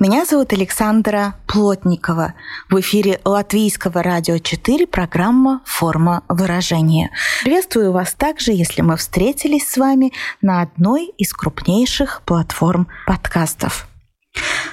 Меня 0.00 0.24
зовут 0.24 0.54
Александра 0.54 1.34
Плотникова. 1.46 2.32
В 2.70 2.80
эфире 2.80 3.20
Латвийского 3.22 4.02
радио 4.02 4.38
4 4.38 4.86
программа 4.86 5.60
«Форма 5.66 6.22
выражения». 6.26 7.10
Приветствую 7.44 7.92
вас 7.92 8.14
также, 8.14 8.52
если 8.52 8.80
мы 8.80 8.96
встретились 8.96 9.68
с 9.68 9.76
вами 9.76 10.14
на 10.40 10.62
одной 10.62 11.12
из 11.18 11.34
крупнейших 11.34 12.22
платформ 12.24 12.88
подкастов– 13.06 13.89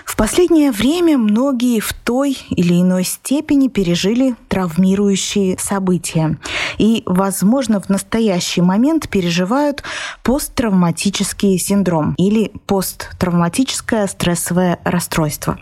в 0.08 0.16
последнее 0.16 0.72
время 0.72 1.16
многие 1.18 1.80
в 1.80 1.94
той 1.94 2.36
или 2.50 2.82
иной 2.82 3.04
степени 3.04 3.68
пережили 3.68 4.36
травмирующие 4.48 5.60
события 5.60 6.40
и, 6.80 7.04
возможно, 7.06 7.80
в 7.80 7.90
настоящий 7.90 8.62
момент 8.62 9.10
переживают 9.10 9.84
посттравматический 10.24 11.60
синдром 11.60 12.16
или 12.18 12.52
посттравматическое 12.66 14.08
стрессовое 14.08 14.80
расстройство. 14.84 15.60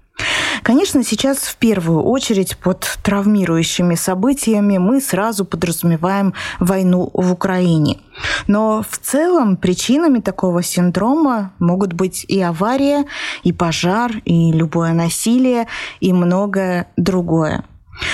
Конечно, 0.66 1.04
сейчас 1.04 1.38
в 1.40 1.58
первую 1.58 2.02
очередь 2.02 2.58
под 2.58 2.98
травмирующими 3.04 3.94
событиями 3.94 4.80
мы 4.80 5.00
сразу 5.00 5.46
подразумеваем 5.46 6.34
войну 6.60 7.12
в 7.14 7.32
Украине. 7.32 8.00
Но 8.48 8.84
в 8.90 8.98
целом 8.98 9.58
причинами 9.58 10.20
такого 10.20 10.64
синдрома 10.64 11.54
могут 11.60 11.94
быть 11.94 12.26
и 12.28 12.42
авария, 12.42 13.06
и 13.44 13.54
пожар, 13.54 14.12
и 14.26 14.52
любое 14.52 14.94
насилие, 14.94 15.68
и 16.00 16.14
многое 16.14 16.88
другое. 16.98 17.64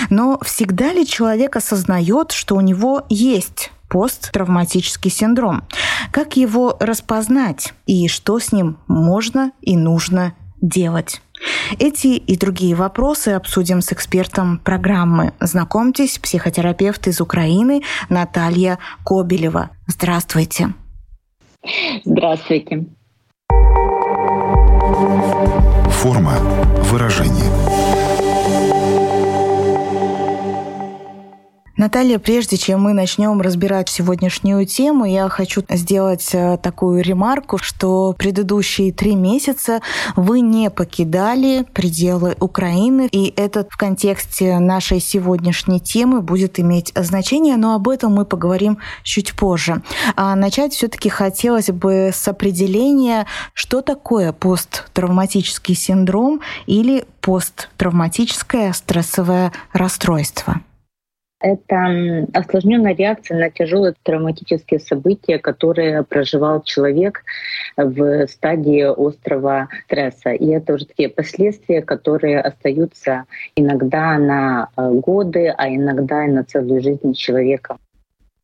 Но 0.09 0.37
всегда 0.43 0.91
ли 0.91 1.07
человек 1.07 1.55
осознает, 1.55 2.33
что 2.33 2.55
у 2.55 2.61
него 2.61 3.05
есть 3.09 3.71
посттравматический 3.87 5.09
синдром? 5.09 5.63
Как 6.11 6.35
его 6.35 6.75
распознать 6.79 7.73
и 7.85 8.07
что 8.07 8.39
с 8.39 8.51
ним 8.51 8.77
можно 8.87 9.51
и 9.61 9.77
нужно 9.77 10.33
делать? 10.61 11.21
Эти 11.79 12.07
и 12.07 12.37
другие 12.37 12.75
вопросы 12.75 13.29
обсудим 13.29 13.81
с 13.81 13.91
экспертом 13.91 14.59
программы. 14.59 15.33
Знакомьтесь, 15.39 16.19
психотерапевт 16.19 17.07
из 17.07 17.19
Украины 17.19 17.81
Наталья 18.09 18.77
Кобелева. 19.03 19.71
Здравствуйте. 19.87 20.73
Здравствуйте. 22.05 22.85
Форма 25.89 26.33
выражения. 26.89 27.90
Наталья, 31.81 32.19
прежде 32.19 32.57
чем 32.57 32.83
мы 32.83 32.93
начнем 32.93 33.41
разбирать 33.41 33.89
сегодняшнюю 33.89 34.67
тему, 34.67 35.03
я 35.05 35.27
хочу 35.29 35.63
сделать 35.67 36.29
э, 36.31 36.59
такую 36.61 37.01
ремарку, 37.01 37.57
что 37.57 38.13
предыдущие 38.15 38.93
три 38.93 39.15
месяца 39.15 39.81
вы 40.15 40.41
не 40.41 40.69
покидали 40.69 41.65
пределы 41.73 42.37
Украины, 42.39 43.09
и 43.11 43.33
это 43.35 43.65
в 43.67 43.77
контексте 43.77 44.59
нашей 44.59 44.99
сегодняшней 44.99 45.79
темы 45.79 46.21
будет 46.21 46.59
иметь 46.59 46.91
значение, 46.95 47.57
но 47.57 47.73
об 47.73 47.89
этом 47.89 48.13
мы 48.13 48.25
поговорим 48.25 48.77
чуть 49.01 49.33
позже. 49.33 49.81
А 50.15 50.35
начать 50.35 50.73
все-таки 50.73 51.09
хотелось 51.09 51.71
бы 51.71 52.11
с 52.13 52.27
определения, 52.27 53.25
что 53.55 53.81
такое 53.81 54.33
посттравматический 54.33 55.73
синдром 55.73 56.41
или 56.67 57.05
посттравматическое 57.21 58.71
стрессовое 58.73 59.51
расстройство. 59.73 60.61
Это 61.41 62.27
осложненная 62.33 62.95
реакция 62.95 63.39
на 63.39 63.49
тяжелые 63.49 63.93
травматические 64.03 64.79
события, 64.79 65.39
которые 65.39 66.03
проживал 66.03 66.61
человек 66.61 67.23
в 67.77 68.27
стадии 68.27 68.83
острого 68.83 69.67
стресса. 69.85 70.31
И 70.31 70.47
это 70.47 70.75
уже 70.75 70.85
такие 70.85 71.09
последствия, 71.09 71.81
которые 71.81 72.39
остаются 72.41 73.25
иногда 73.55 74.17
на 74.17 74.69
э, 74.77 74.89
годы, 74.91 75.53
а 75.57 75.67
иногда 75.69 76.25
и 76.25 76.31
на 76.31 76.43
целую 76.43 76.81
жизнь 76.81 77.13
человека. 77.13 77.77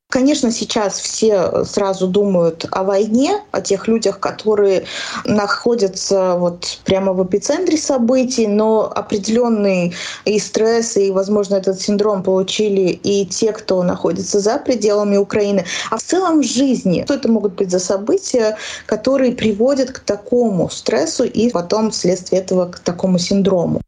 Конечно, 0.09 0.51
сейчас 0.51 1.00
все 1.01 1.66
сразу 1.66 2.07
думают 2.07 2.66
о 2.72 2.84
войне, 2.84 3.41
о 3.51 3.59
тех 3.59 3.90
людях, 3.90 4.22
которые 4.22 4.85
находятся 5.25 6.35
вот 6.38 6.79
прямо 6.85 7.12
в 7.12 7.25
эпицентре 7.25 7.78
событий, 7.78 8.47
но 8.47 8.90
определенный 8.90 9.94
и 10.23 10.40
стресс, 10.40 10.95
и, 10.95 11.12
возможно, 11.12 11.56
этот 11.56 11.81
синдром 11.81 12.23
получили 12.23 12.91
и 13.03 13.25
те, 13.25 13.51
кто 13.51 13.84
находится 13.84 14.40
за 14.40 14.59
пределами 14.59 15.18
Украины. 15.18 15.66
А 15.91 15.97
в 15.97 16.03
целом 16.03 16.39
в 16.39 16.45
жизни, 16.45 17.03
что 17.03 17.16
это 17.16 17.29
могут 17.29 17.56
быть 17.56 17.69
за 17.69 17.79
события, 17.79 18.57
которые 18.85 19.34
приводят 19.34 19.91
к 19.91 20.00
такому 20.00 20.69
стрессу 20.69 21.25
и 21.25 21.50
потом 21.50 21.91
вследствие 21.91 22.41
этого 22.41 22.68
к 22.68 22.79
такому 22.79 23.19
синдрому? 23.19 23.81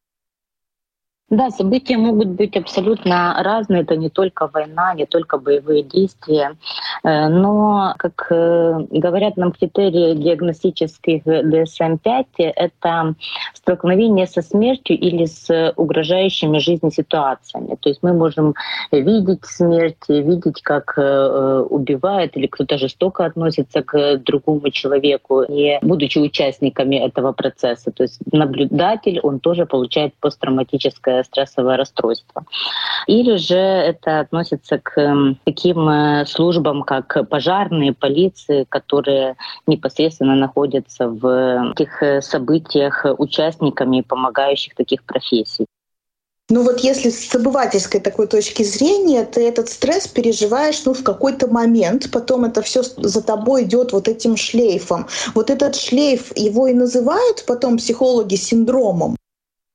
Да, 1.30 1.52
события 1.52 1.98
могут 1.98 2.30
быть 2.30 2.58
абсолютно 2.58 3.38
разные. 3.44 3.84
Это 3.84 3.96
не 3.96 4.10
только 4.10 4.50
война, 4.52 4.96
не 4.96 5.06
только 5.06 5.38
боевые 5.38 5.84
действия. 5.84 6.56
Э, 7.04 7.28
но, 7.28 7.94
как 7.98 8.28
э, 8.32 8.88
говорят 8.90 9.38
нам 9.38 9.52
критерии 9.52 10.16
диагностических 10.16 11.26
DSM-5, 11.26 12.26
это 12.38 13.14
столкновение 13.54 14.26
со 14.26 14.42
смертью 14.42 14.98
или 14.98 15.26
с 15.26 15.74
угрожающими 15.76 16.58
жизни 16.58 16.90
ситуациями. 16.90 17.78
То 17.80 17.90
есть 17.90 18.02
мы 18.02 18.14
можем 18.14 18.56
видеть 18.92 19.46
смерть, 19.46 20.10
видеть, 20.10 20.64
как 20.64 20.94
э, 20.98 21.66
убивает 21.70 22.38
или 22.38 22.48
кто-то 22.48 22.80
жестоко 22.80 23.26
относится 23.26 23.84
к 23.84 24.18
другому 24.18 24.72
человеку, 24.72 25.46
не 25.48 25.78
будучи 25.84 26.18
участниками 26.18 26.96
этого 26.96 27.34
процесса. 27.34 27.92
То 27.92 28.04
есть 28.04 28.20
наблюдатель, 28.32 29.20
он 29.22 29.40
тоже 29.40 29.68
получает 29.68 30.16
посттравматическое 30.20 31.19
стрессовое 31.24 31.78
расстройство. 31.78 32.46
Или 33.08 33.38
же 33.38 33.58
это 33.58 34.20
относится 34.20 34.78
к 34.78 35.36
таким 35.46 35.90
э, 35.90 36.26
службам, 36.26 36.84
как 36.84 37.30
пожарные, 37.30 37.94
полиции, 37.94 38.66
которые 38.70 39.36
непосредственно 39.68 40.36
находятся 40.36 41.08
в 41.08 41.72
этих 41.72 42.04
э, 42.04 42.22
событиях 42.22 43.06
участниками 43.18 44.02
помогающих 44.02 44.76
таких 44.76 45.04
профессий. 45.04 45.66
Ну 46.52 46.64
вот 46.64 46.80
если 46.80 47.12
с 47.12 47.36
обывательской 47.36 48.00
такой 48.02 48.26
точки 48.26 48.64
зрения, 48.64 49.24
ты 49.24 49.48
этот 49.48 49.70
стресс 49.70 50.08
переживаешь 50.08 50.84
ну, 50.84 50.96
в 50.96 51.04
какой-то 51.04 51.48
момент, 51.48 52.10
потом 52.12 52.46
это 52.46 52.64
все 52.64 52.82
за 52.82 53.22
тобой 53.22 53.64
идет 53.64 53.94
вот 53.94 54.08
этим 54.08 54.36
шлейфом. 54.36 55.08
Вот 55.36 55.52
этот 55.52 55.76
шлейф, 55.76 56.36
его 56.36 56.66
и 56.66 56.74
называют 56.74 57.46
потом 57.46 57.78
психологи 57.78 58.34
синдромом. 58.34 59.16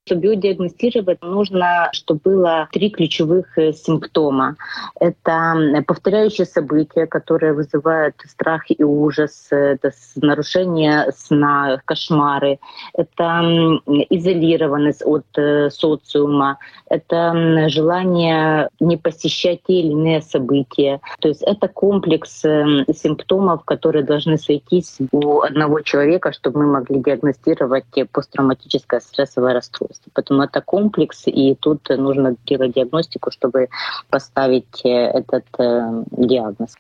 Чтобы 0.07 0.21
биодиагностировать 0.21 1.23
нужно, 1.23 1.89
чтобы 1.93 2.21
было 2.23 2.69
три 2.73 2.91
ключевых 2.91 3.57
э, 3.57 3.73
симптома. 3.73 4.57
Это 5.01 5.83
повторяющие 5.87 6.45
события, 6.45 7.07
которые 7.07 7.55
вызывают 7.55 8.15
страх 8.27 8.65
и 8.69 8.85
ужас, 8.85 9.47
это 9.51 9.93
нарушение 10.17 11.11
сна, 11.17 11.81
кошмары, 11.87 12.59
это 12.93 13.81
изолированность 14.11 15.03
от 15.07 15.25
э, 15.39 15.71
социума, 15.71 16.59
это 16.91 17.71
желание 17.71 18.69
не 18.81 18.99
посещать 18.99 19.63
те 19.67 19.81
или 19.81 19.93
иные 19.93 20.21
события. 20.21 21.01
То 21.21 21.29
есть 21.29 21.41
это 21.41 21.67
комплекс 21.69 22.41
симптомов, 22.41 23.65
которые 23.65 24.05
должны 24.05 24.37
сойтись 24.37 24.99
у 25.13 25.41
одного 25.41 25.81
человека, 25.81 26.31
чтобы 26.35 26.59
мы 26.59 26.73
могли 26.73 26.99
диагностировать 26.99 27.87
посттравматическое 28.13 29.01
стрессовое 29.01 29.55
расстройство 29.55 29.94
возрасте. 29.95 30.11
Поэтому 30.13 30.43
это 30.43 30.61
комплекс, 30.61 31.23
и 31.27 31.55
тут 31.55 31.89
нужно 31.89 32.37
делать 32.47 32.75
диагностику, 32.75 33.31
чтобы 33.31 33.69
поставить 34.11 34.85
э, 34.85 34.89
этот 34.89 35.45
э, 35.59 36.05
диагноз. 36.11 36.75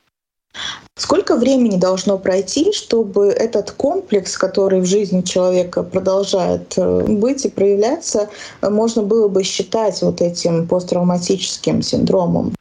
Сколько 0.96 1.36
времени 1.36 1.78
должно 1.80 2.18
пройти, 2.18 2.72
чтобы 2.72 3.26
этот 3.26 3.72
комплекс, 3.72 4.38
который 4.38 4.80
в 4.80 4.86
жизни 4.86 5.22
человека 5.22 5.82
продолжает 5.82 6.74
э, 6.76 7.04
быть 7.08 7.44
и 7.44 7.50
проявляться, 7.50 8.28
можно 8.62 9.02
было 9.02 9.28
бы 9.28 9.42
считать 9.42 10.02
вот 10.02 10.20
этим 10.20 10.68
посттравматическим 10.68 11.82
синдромом? 11.82 12.54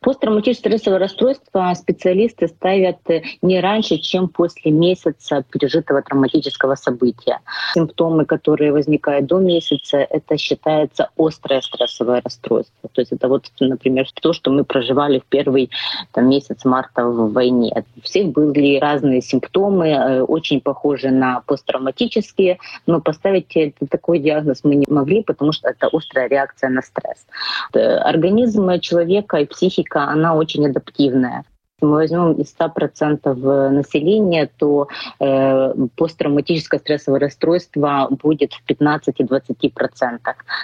Посттравматическое 0.00 0.78
стрессовое 0.78 1.00
расстройство 1.00 1.74
специалисты 1.74 2.46
ставят 2.46 2.98
э, 3.10 3.22
не 3.42 3.60
раньше, 3.60 3.98
чем 3.98 4.28
после 4.28 4.70
месяца 4.70 5.44
пережитого 5.50 6.02
травматического 6.02 6.76
события. 6.76 7.40
Симптомы, 7.74 8.24
которые 8.24 8.70
возникают 8.70 9.26
до 9.26 9.38
месяца, 9.38 9.98
это 9.98 10.36
считается 10.36 11.10
острое 11.16 11.60
стрессовое 11.62 12.22
расстройство. 12.24 12.88
То 12.92 13.00
есть 13.00 13.10
это 13.10 13.26
вот, 13.26 13.46
например, 13.58 14.06
то, 14.22 14.32
что 14.32 14.52
мы 14.52 14.62
проживали 14.62 15.18
в 15.18 15.24
первый 15.24 15.68
там, 16.12 16.28
месяц 16.28 16.64
марта 16.64 17.04
в 17.04 17.32
войне. 17.32 17.84
У 17.96 18.00
всех 18.02 18.28
были 18.28 18.78
разные 18.78 19.20
симптомы, 19.20 19.88
э, 19.88 20.22
очень 20.22 20.60
похожи 20.60 21.10
на 21.10 21.40
посттравматические, 21.40 22.58
но 22.86 23.00
поставить 23.00 23.74
такой 23.90 24.20
диагноз 24.20 24.60
мы 24.62 24.76
не 24.76 24.86
могли, 24.88 25.24
потому 25.24 25.50
что 25.50 25.70
это 25.70 25.88
острая 25.92 26.28
реакция 26.28 26.70
на 26.70 26.82
стресс. 26.82 27.26
Э, 27.74 27.96
организм 27.96 28.78
человека 28.78 29.38
и 29.38 29.44
психика 29.44 29.87
психика, 29.88 30.04
она 30.04 30.34
очень 30.34 30.66
адаптивная. 30.66 31.44
Мы 31.80 31.90
возьмем 31.90 32.32
из 32.32 32.52
100% 32.58 33.70
населения, 33.70 34.50
то 34.58 34.88
э, 35.20 35.74
посттравматическое 35.96 36.80
стрессовое 36.80 37.20
расстройство 37.20 38.08
будет 38.10 38.52
в 38.52 38.68
15-20%. 38.68 40.18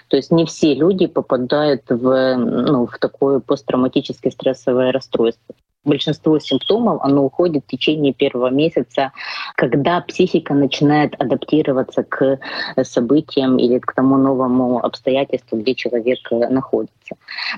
То 0.08 0.16
есть 0.16 0.32
не 0.32 0.44
все 0.44 0.74
люди 0.74 1.06
попадают 1.06 1.82
в, 1.88 2.36
ну, 2.36 2.86
в 2.86 2.98
такое 2.98 3.38
посттравматическое 3.38 4.32
стрессовое 4.32 4.90
расстройство 4.90 5.54
большинство 5.84 6.38
симптомов, 6.38 7.00
оно 7.02 7.25
уходит 7.25 7.64
в 7.64 7.70
течение 7.70 8.12
первого 8.12 8.50
месяца, 8.50 9.12
когда 9.56 10.00
психика 10.00 10.54
начинает 10.54 11.14
адаптироваться 11.20 12.02
к 12.02 12.38
событиям 12.82 13.58
или 13.58 13.78
к 13.78 13.92
тому 13.94 14.16
новому 14.16 14.84
обстоятельству, 14.84 15.58
где 15.58 15.75
человек 15.75 16.19
находится. 16.31 17.16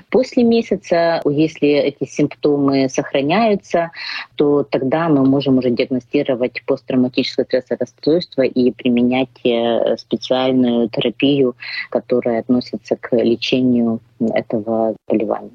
После 0.09 0.43
месяца, 0.43 1.21
если 1.25 1.69
эти 1.69 2.05
симптомы 2.09 2.89
сохраняются, 2.89 3.91
то 4.35 4.63
тогда 4.63 5.09
мы 5.09 5.25
можем 5.25 5.57
уже 5.57 5.69
диагностировать 5.69 6.63
посттравматическое 6.65 7.45
стрессовое 7.45 7.79
расстройство 7.79 8.41
и 8.41 8.71
применять 8.71 9.29
э, 9.45 9.97
специальную 9.97 10.89
терапию, 10.89 11.55
которая 11.89 12.39
относится 12.39 12.95
к 12.95 13.15
лечению 13.15 13.99
этого 14.19 14.95
заболевания. 15.07 15.51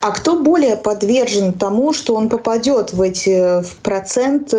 А 0.00 0.12
кто 0.12 0.36
более 0.36 0.76
подвержен 0.76 1.52
тому, 1.52 1.92
что 1.92 2.14
он 2.14 2.28
попадет 2.28 2.92
в 2.92 3.02
эти 3.02 3.62
в 3.62 3.76
процент 3.82 4.54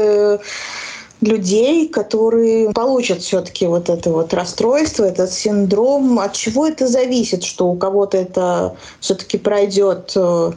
людей, 1.21 1.87
которые 1.87 2.71
получат 2.71 3.21
все-таки 3.21 3.67
вот 3.67 3.89
это 3.89 4.09
вот 4.09 4.33
расстройство, 4.33 5.03
этот 5.03 5.31
синдром. 5.31 6.19
От 6.19 6.33
чего 6.33 6.67
это 6.67 6.87
зависит, 6.87 7.43
что 7.43 7.69
у 7.69 7.75
кого-то 7.75 8.17
это 8.17 8.75
все-таки 8.99 9.37
пройдет 9.37 10.13
э, 10.15 10.51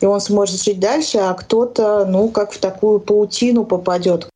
и 0.00 0.06
он 0.06 0.20
сможет 0.20 0.62
жить 0.62 0.80
дальше, 0.80 1.18
а 1.18 1.34
кто-то, 1.34 2.04
ну, 2.06 2.28
как 2.28 2.52
в 2.52 2.58
такую 2.58 3.00
паутину 3.00 3.64
попадет. 3.64 4.28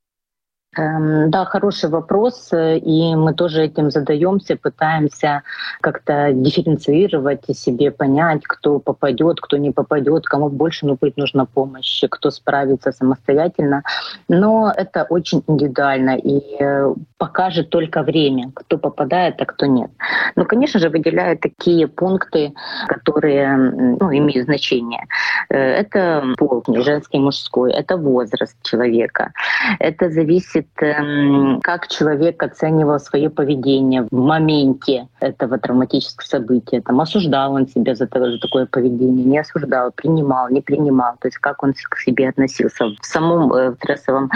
Эм, 0.80 1.30
да, 1.30 1.44
хороший 1.44 1.90
вопрос, 1.90 2.50
и 2.52 3.14
мы 3.14 3.34
тоже 3.34 3.64
этим 3.64 3.90
задаемся, 3.90 4.56
пытаемся 4.56 5.42
как-то 5.82 6.32
дифференцировать 6.32 7.44
и 7.48 7.54
себе 7.54 7.90
понять, 7.90 8.42
кто 8.44 8.78
попадет, 8.78 9.40
кто 9.40 9.58
не 9.58 9.72
попадет, 9.72 10.24
кому 10.24 10.48
больше 10.48 10.86
ну, 10.86 10.96
быть 10.98 11.18
нужна 11.18 11.44
помощь, 11.44 12.04
кто 12.08 12.30
справится 12.30 12.92
самостоятельно. 12.92 13.82
Но 14.28 14.72
это 14.74 15.06
очень 15.10 15.42
индивидуально 15.46 16.16
и 16.16 16.40
э, 16.58 16.94
покажет 17.18 17.68
только 17.68 18.02
время, 18.02 18.50
кто 18.54 18.78
попадает, 18.78 19.42
а 19.42 19.44
кто 19.44 19.66
нет. 19.66 19.90
Но, 20.36 20.46
конечно 20.46 20.80
же, 20.80 20.88
выделяют 20.88 21.40
такие 21.40 21.88
пункты, 21.88 22.54
которые 22.88 23.56
ну, 23.56 24.10
имеют 24.10 24.46
значение. 24.46 25.04
Э, 25.50 25.58
это 25.58 26.24
пол, 26.38 26.64
женский, 26.66 27.18
мужской, 27.18 27.72
это 27.72 27.98
возраст 27.98 28.56
человека, 28.62 29.32
это 29.78 30.08
зависит, 30.10 30.69
эм, 30.78 31.60
как 31.62 31.88
человек 31.88 32.42
оценивал 32.42 32.98
свое 32.98 33.30
поведение 33.30 34.06
в 34.10 34.12
моменте 34.12 35.08
этого 35.20 35.58
травматического 35.58 36.26
события. 36.26 36.80
Там, 36.80 37.00
осуждал 37.00 37.54
он 37.54 37.68
себя 37.68 37.94
за, 37.94 38.08
за 38.12 38.38
такое 38.38 38.66
поведение, 38.66 39.24
не 39.24 39.38
осуждал, 39.38 39.92
принимал, 39.92 40.48
не 40.50 40.60
принимал. 40.60 41.14
То 41.20 41.28
есть 41.28 41.38
как 41.38 41.62
он 41.62 41.72
к 41.72 41.98
себе 41.98 42.28
относился 42.28 42.86
в 42.86 43.06
самом 43.06 43.52
э, 43.52 43.74
стрессовом 43.74 44.30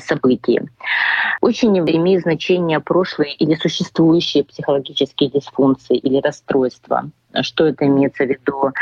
событии. 0.00 0.62
Очень 1.40 1.78
имеет 1.78 2.22
значение 2.22 2.80
прошлые 2.80 3.34
или 3.34 3.54
существующие 3.54 4.44
психологические 4.44 5.30
дисфункции 5.30 5.96
или 5.96 6.20
расстройства. 6.20 7.10
Что 7.42 7.66
это 7.66 7.86
имеется 7.86 8.24
в 8.24 8.28
виду? 8.28 8.72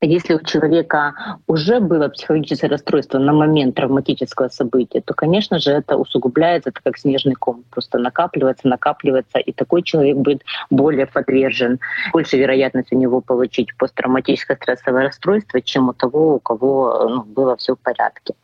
Если 0.00 0.34
у 0.34 0.40
человека 0.40 1.14
уже 1.46 1.80
было 1.80 2.08
психологическое 2.08 2.68
расстройство 2.68 3.18
на 3.18 3.32
момент 3.32 3.74
травматического 3.74 4.48
события, 4.48 5.00
то, 5.00 5.12
конечно 5.14 5.58
же, 5.58 5.72
это 5.72 5.96
усугубляется, 5.96 6.70
это 6.70 6.80
как 6.84 6.98
снежный 6.98 7.34
ком, 7.34 7.64
просто 7.70 7.98
накапливается, 7.98 8.68
накапливается, 8.68 9.38
и 9.38 9.52
такой 9.52 9.82
человек 9.82 10.16
будет 10.16 10.42
более 10.70 11.06
подвержен, 11.06 11.80
больше 12.12 12.36
вероятность 12.36 12.92
у 12.92 12.96
него 12.96 13.20
получить 13.20 13.76
посттравматическое 13.76 14.56
стрессовое 14.56 15.04
расстройство, 15.04 15.60
чем 15.60 15.88
у 15.88 15.92
того, 15.92 16.36
у 16.36 16.38
кого 16.38 17.08
ну, 17.08 17.24
было 17.24 17.56
все 17.56 17.74
в 17.74 17.80
порядке 17.80 18.34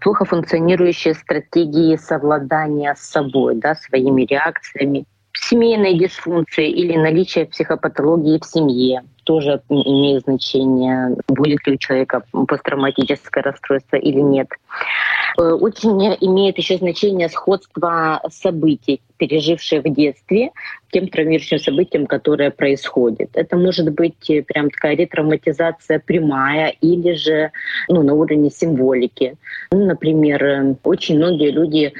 плохо 0.00 0.24
функционирующие 0.24 1.14
стратегии 1.20 1.96
совладания 1.96 2.94
с 2.94 3.00
собой, 3.00 3.56
да, 3.56 3.74
своими 3.74 4.24
реакциями, 4.24 5.04
семейной 5.32 5.98
дисфункции 5.98 6.68
или 6.70 6.96
наличие 6.96 7.46
психопатологии 7.46 8.38
в 8.40 8.44
семье 8.44 9.02
тоже 9.24 9.62
имеет 9.68 10.24
значение, 10.24 11.16
будет 11.28 11.66
ли 11.66 11.74
у 11.74 11.76
человека 11.76 12.22
посттравматическое 12.32 13.42
расстройство 13.42 13.96
или 13.96 14.20
нет. 14.20 14.48
Э, 15.38 15.52
очень 15.52 15.90
имеет 16.20 16.58
еще 16.58 16.76
значение 16.76 17.28
сходство 17.28 18.20
событий, 18.30 19.00
пережившие 19.16 19.80
в 19.80 19.92
детстве, 19.92 20.50
тем 20.92 21.08
травмирующим 21.08 21.58
событиям, 21.58 22.06
которое 22.06 22.50
происходит. 22.50 23.30
Это 23.34 23.56
может 23.56 23.92
быть 23.92 24.30
э, 24.30 24.42
прям 24.42 24.70
такая 24.70 24.96
ретравматизация 24.96 26.00
прямая 26.00 26.74
или 26.80 27.12
же 27.14 27.50
ну, 27.88 28.02
на 28.02 28.14
уровне 28.14 28.50
символики. 28.50 29.36
Ну, 29.72 29.86
например, 29.86 30.44
э, 30.44 30.74
очень 30.84 31.16
многие 31.16 31.50
люди 31.50 31.92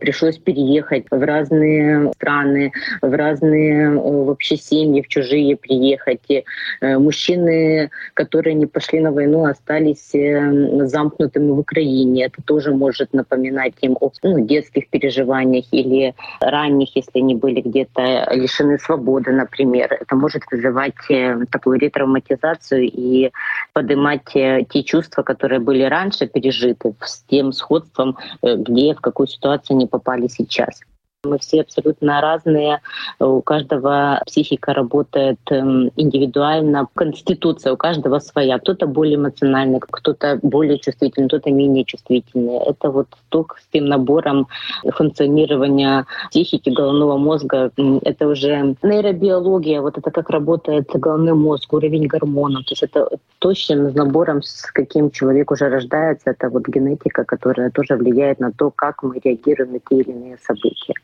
пришлось 0.00 0.38
переехать 0.38 1.06
в 1.10 1.20
разные 1.20 2.12
страны, 2.12 2.72
в 3.02 3.12
разные 3.12 3.90
вообще 3.90 4.56
семьи, 4.56 5.02
в 5.02 5.08
чужие 5.08 5.56
приехать. 5.56 6.22
И 6.28 6.44
мужчины, 6.80 7.90
которые 8.14 8.54
не 8.54 8.66
пошли 8.66 9.00
на 9.00 9.12
войну, 9.12 9.44
остались 9.44 10.12
замкнутыми 10.12 11.50
в 11.50 11.58
Украине. 11.58 12.26
Это 12.26 12.42
тоже 12.42 12.72
может 12.78 13.12
напоминать 13.12 13.74
им 13.82 13.96
о 14.00 14.10
ну, 14.22 14.40
детских 14.46 14.88
переживаниях 14.88 15.66
или 15.72 16.14
ранних, 16.40 16.96
если 16.96 17.18
они 17.20 17.34
были 17.34 17.60
где-то 17.60 18.28
лишены 18.32 18.78
свободы, 18.78 19.32
например. 19.32 19.92
Это 20.00 20.16
может 20.16 20.42
вызывать 20.50 21.10
э, 21.10 21.44
такую 21.50 21.78
ретравматизацию 21.78 22.84
и 22.84 23.30
поднимать 23.72 24.34
э, 24.36 24.64
те 24.68 24.82
чувства, 24.82 25.22
которые 25.22 25.60
были 25.60 25.82
раньше 25.82 26.26
пережиты, 26.26 26.94
с 27.00 27.22
тем 27.28 27.52
сходством, 27.52 28.16
э, 28.42 28.56
где, 28.56 28.94
в 28.94 29.00
какую 29.00 29.26
ситуацию 29.26 29.76
они 29.76 29.86
попали 29.86 30.28
сейчас. 30.28 30.80
Мы 31.24 31.40
все 31.40 31.62
абсолютно 31.62 32.20
разные, 32.20 32.80
у 33.18 33.42
каждого 33.42 34.22
психика 34.24 34.72
работает 34.72 35.40
эм, 35.50 35.90
индивидуально, 35.96 36.86
конституция 36.94 37.72
у 37.72 37.76
каждого 37.76 38.20
своя. 38.20 38.60
Кто-то 38.60 38.86
более 38.86 39.16
эмоциональный, 39.16 39.80
кто-то 39.80 40.38
более 40.42 40.78
чувствительный, 40.78 41.26
кто-то 41.26 41.50
менее 41.50 41.84
чувствительный. 41.84 42.58
Это 42.58 42.92
вот 42.92 43.08
только 43.30 43.56
с 43.58 43.66
тем 43.72 43.86
набором 43.86 44.46
функционирования 44.94 46.06
психики 46.30 46.70
головного 46.70 47.18
мозга. 47.18 47.72
Это 48.02 48.28
уже 48.28 48.76
нейробиология, 48.84 49.80
вот 49.80 49.98
это 49.98 50.12
как 50.12 50.30
работает 50.30 50.88
головной 50.88 51.34
мозг, 51.34 51.72
уровень 51.72 52.06
гормонов. 52.06 52.64
То 52.66 52.72
есть 52.74 52.84
это 52.84 53.08
точным 53.40 53.92
набором, 53.92 54.40
с 54.44 54.70
каким 54.70 55.10
человек 55.10 55.50
уже 55.50 55.68
рождается. 55.68 56.30
Это 56.30 56.48
вот 56.48 56.68
генетика, 56.68 57.24
которая 57.24 57.72
тоже 57.72 57.96
влияет 57.96 58.38
на 58.38 58.52
то, 58.52 58.70
как 58.70 59.02
мы 59.02 59.18
реагируем 59.18 59.72
на 59.72 59.78
те 59.80 59.96
или 59.96 60.12
иные 60.12 60.38
события. 60.46 60.94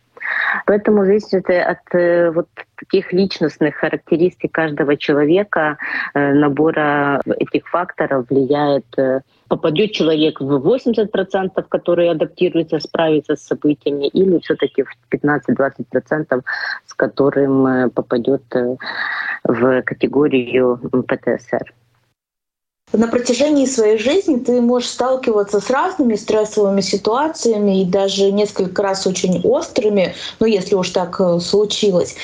Поэтому 0.66 1.04
зависит 1.04 1.48
от 1.50 1.94
э, 1.94 2.30
вот 2.30 2.48
таких 2.76 3.12
личностных 3.12 3.76
характеристик 3.76 4.52
каждого 4.52 4.96
человека, 4.96 5.78
э, 6.14 6.32
набора 6.32 7.20
этих 7.26 7.68
факторов 7.68 8.26
влияет 8.30 8.86
э, 8.98 9.20
попадет 9.48 9.92
человек 9.92 10.40
в 10.40 10.66
80%, 10.66 11.62
которые 11.68 12.12
адаптируются, 12.12 12.78
справится 12.78 13.36
с 13.36 13.46
событиями, 13.46 14.08
или 14.08 14.38
все-таки 14.40 14.82
в 14.82 14.90
15-20%, 15.12 16.42
с 16.86 16.94
которым 16.94 17.90
попадет 17.90 18.42
в 19.44 19.82
категорию 19.82 20.80
ПТСР 21.06 21.72
на 22.96 23.08
протяжении 23.08 23.66
своей 23.66 23.98
жизни 23.98 24.38
ты 24.38 24.60
можешь 24.60 24.90
сталкиваться 24.90 25.60
с 25.60 25.68
разными 25.70 26.14
стрессовыми 26.14 26.80
ситуациями 26.80 27.82
и 27.82 27.84
даже 27.84 28.30
несколько 28.30 28.82
раз 28.82 29.06
очень 29.06 29.40
острыми, 29.42 30.14
ну 30.40 30.46
если 30.46 30.74
уж 30.74 30.90
так 30.90 31.20
э, 31.20 31.40
случилось. 31.40 32.14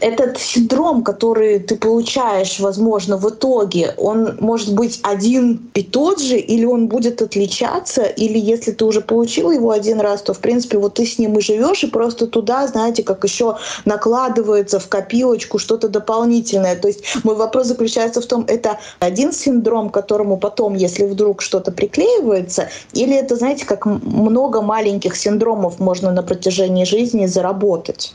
Этот 0.00 0.38
синдром, 0.38 1.02
который 1.02 1.58
ты 1.58 1.76
получаешь, 1.76 2.58
возможно, 2.60 3.16
в 3.16 3.28
итоге, 3.28 3.94
он 3.96 4.36
может 4.40 4.74
быть 4.74 5.00
один 5.02 5.70
и 5.74 5.82
тот 5.82 6.20
же, 6.20 6.38
или 6.38 6.64
он 6.64 6.88
будет 6.88 7.22
отличаться, 7.22 8.02
или 8.02 8.38
если 8.38 8.72
ты 8.72 8.84
уже 8.84 9.00
получил 9.00 9.50
его 9.50 9.70
один 9.70 10.00
раз, 10.00 10.22
то, 10.22 10.32
в 10.32 10.38
принципе, 10.38 10.78
вот 10.78 10.94
ты 10.94 11.06
с 11.06 11.18
ним 11.18 11.38
и 11.38 11.40
живешь, 11.40 11.84
и 11.84 11.86
просто 11.86 12.26
туда, 12.26 12.66
знаете, 12.66 13.02
как 13.02 13.24
еще 13.24 13.56
накладывается 13.84 14.78
в 14.78 14.88
копилочку 14.88 15.58
что-то 15.58 15.88
дополнительное. 15.88 16.76
То 16.76 16.88
есть 16.88 17.04
мой 17.24 17.36
вопрос 17.36 17.66
заключается 17.66 18.20
в 18.20 18.26
том, 18.26 18.44
это 18.48 18.78
один 18.98 19.32
синдром, 19.32 19.90
которому 19.90 20.36
потом, 20.36 20.74
если 20.74 21.04
вдруг 21.04 21.42
что-то 21.42 21.72
приклеивается, 21.72 22.68
или 22.92 23.14
это, 23.14 23.36
знаете, 23.36 23.66
как 23.66 23.86
много 23.86 24.62
маленьких 24.62 25.16
синдромов 25.16 25.78
можно 25.78 26.10
на 26.10 26.22
протяжении 26.22 26.84
жизни 26.84 27.26
заработать? 27.26 28.14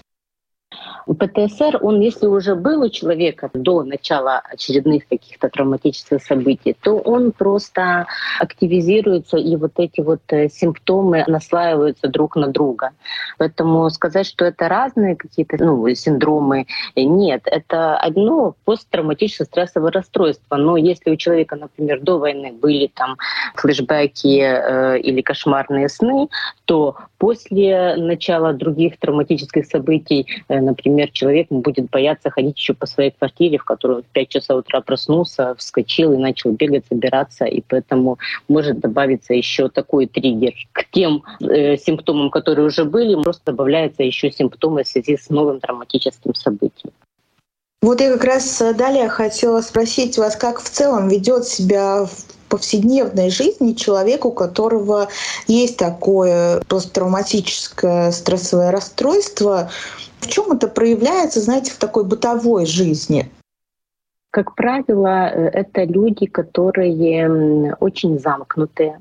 ПТСР, 1.05 1.79
он 1.81 1.99
если 1.99 2.25
уже 2.25 2.55
был 2.55 2.81
у 2.81 2.89
человека 2.89 3.49
до 3.53 3.83
начала 3.83 4.41
очередных 4.43 5.07
каких-то 5.07 5.49
травматических 5.49 6.21
событий, 6.21 6.75
то 6.81 6.97
он 6.97 7.31
просто 7.31 8.07
активизируется, 8.39 9.37
и 9.37 9.55
вот 9.55 9.73
эти 9.77 10.01
вот 10.01 10.21
э, 10.29 10.49
симптомы 10.49 11.23
наслаиваются 11.27 12.07
друг 12.07 12.35
на 12.35 12.47
друга. 12.47 12.91
Поэтому 13.37 13.89
сказать, 13.89 14.25
что 14.25 14.45
это 14.45 14.67
разные 14.67 15.15
какие-то 15.15 15.57
ну, 15.63 15.87
синдромы, 15.93 16.65
нет. 16.95 17.43
Это 17.45 17.97
одно 17.97 18.55
посттравматическое 18.65 19.45
стрессовое 19.45 19.91
расстройство. 19.91 20.55
Но 20.55 20.77
если 20.77 21.11
у 21.11 21.15
человека, 21.15 21.55
например, 21.55 22.01
до 22.01 22.17
войны 22.17 22.51
были 22.51 22.87
там 22.87 23.17
флешбеки 23.55 24.41
э, 24.41 24.99
или 24.99 25.21
кошмарные 25.21 25.89
сны, 25.89 26.29
то 26.65 26.95
после 27.17 27.95
начала 27.95 28.53
других 28.53 28.97
травматических 28.97 29.65
событий, 29.65 30.27
э, 30.47 30.59
например, 30.59 30.94
например, 30.95 31.11
человек 31.11 31.47
будет 31.49 31.89
бояться 31.89 32.29
ходить 32.29 32.57
еще 32.57 32.73
по 32.73 32.85
своей 32.85 33.11
квартире, 33.11 33.57
в 33.57 33.65
которой 33.65 33.97
он 33.97 34.03
в 34.03 34.07
5 34.07 34.29
часов 34.29 34.59
утра 34.59 34.81
проснулся, 34.81 35.55
вскочил 35.55 36.13
и 36.13 36.17
начал 36.17 36.51
бегать, 36.51 36.85
собираться, 36.89 37.45
и 37.45 37.61
поэтому 37.61 38.17
может 38.47 38.79
добавиться 38.79 39.33
еще 39.33 39.67
такой 39.69 40.07
триггер. 40.07 40.53
К 40.71 40.85
тем 40.91 41.23
э, 41.41 41.77
симптомам, 41.77 42.29
которые 42.29 42.67
уже 42.67 42.85
были, 42.85 43.21
просто 43.21 43.51
добавляются 43.51 44.03
еще 44.03 44.31
симптомы 44.31 44.83
в 44.83 44.87
связи 44.87 45.17
с 45.17 45.29
новым 45.29 45.59
травматическим 45.59 46.33
событием. 46.33 46.93
Вот 47.81 48.01
я 48.01 48.11
как 48.13 48.23
раз 48.23 48.63
далее 48.77 49.09
хотела 49.09 49.61
спросить 49.61 50.17
вас, 50.17 50.35
как 50.35 50.59
в 50.59 50.69
целом 50.69 51.07
ведет 51.09 51.45
себя 51.45 52.07
повседневной 52.49 53.29
жизни 53.29 53.73
человек, 53.73 54.25
у 54.25 54.31
которого 54.31 55.07
есть 55.47 55.77
такое 55.77 56.61
посттравматическое 56.67 58.11
стрессовое 58.11 58.71
расстройство, 58.71 59.69
в 60.19 60.27
чем 60.27 60.51
это 60.51 60.67
проявляется, 60.67 61.39
знаете, 61.41 61.71
в 61.71 61.77
такой 61.77 62.03
бытовой 62.03 62.65
жизни? 62.65 63.29
Как 64.31 64.55
правило, 64.55 65.29
э, 65.29 65.49
это 65.49 65.83
люди, 65.83 66.25
которые 66.25 67.75
очень 67.79 68.19
замкнутые, 68.19 68.99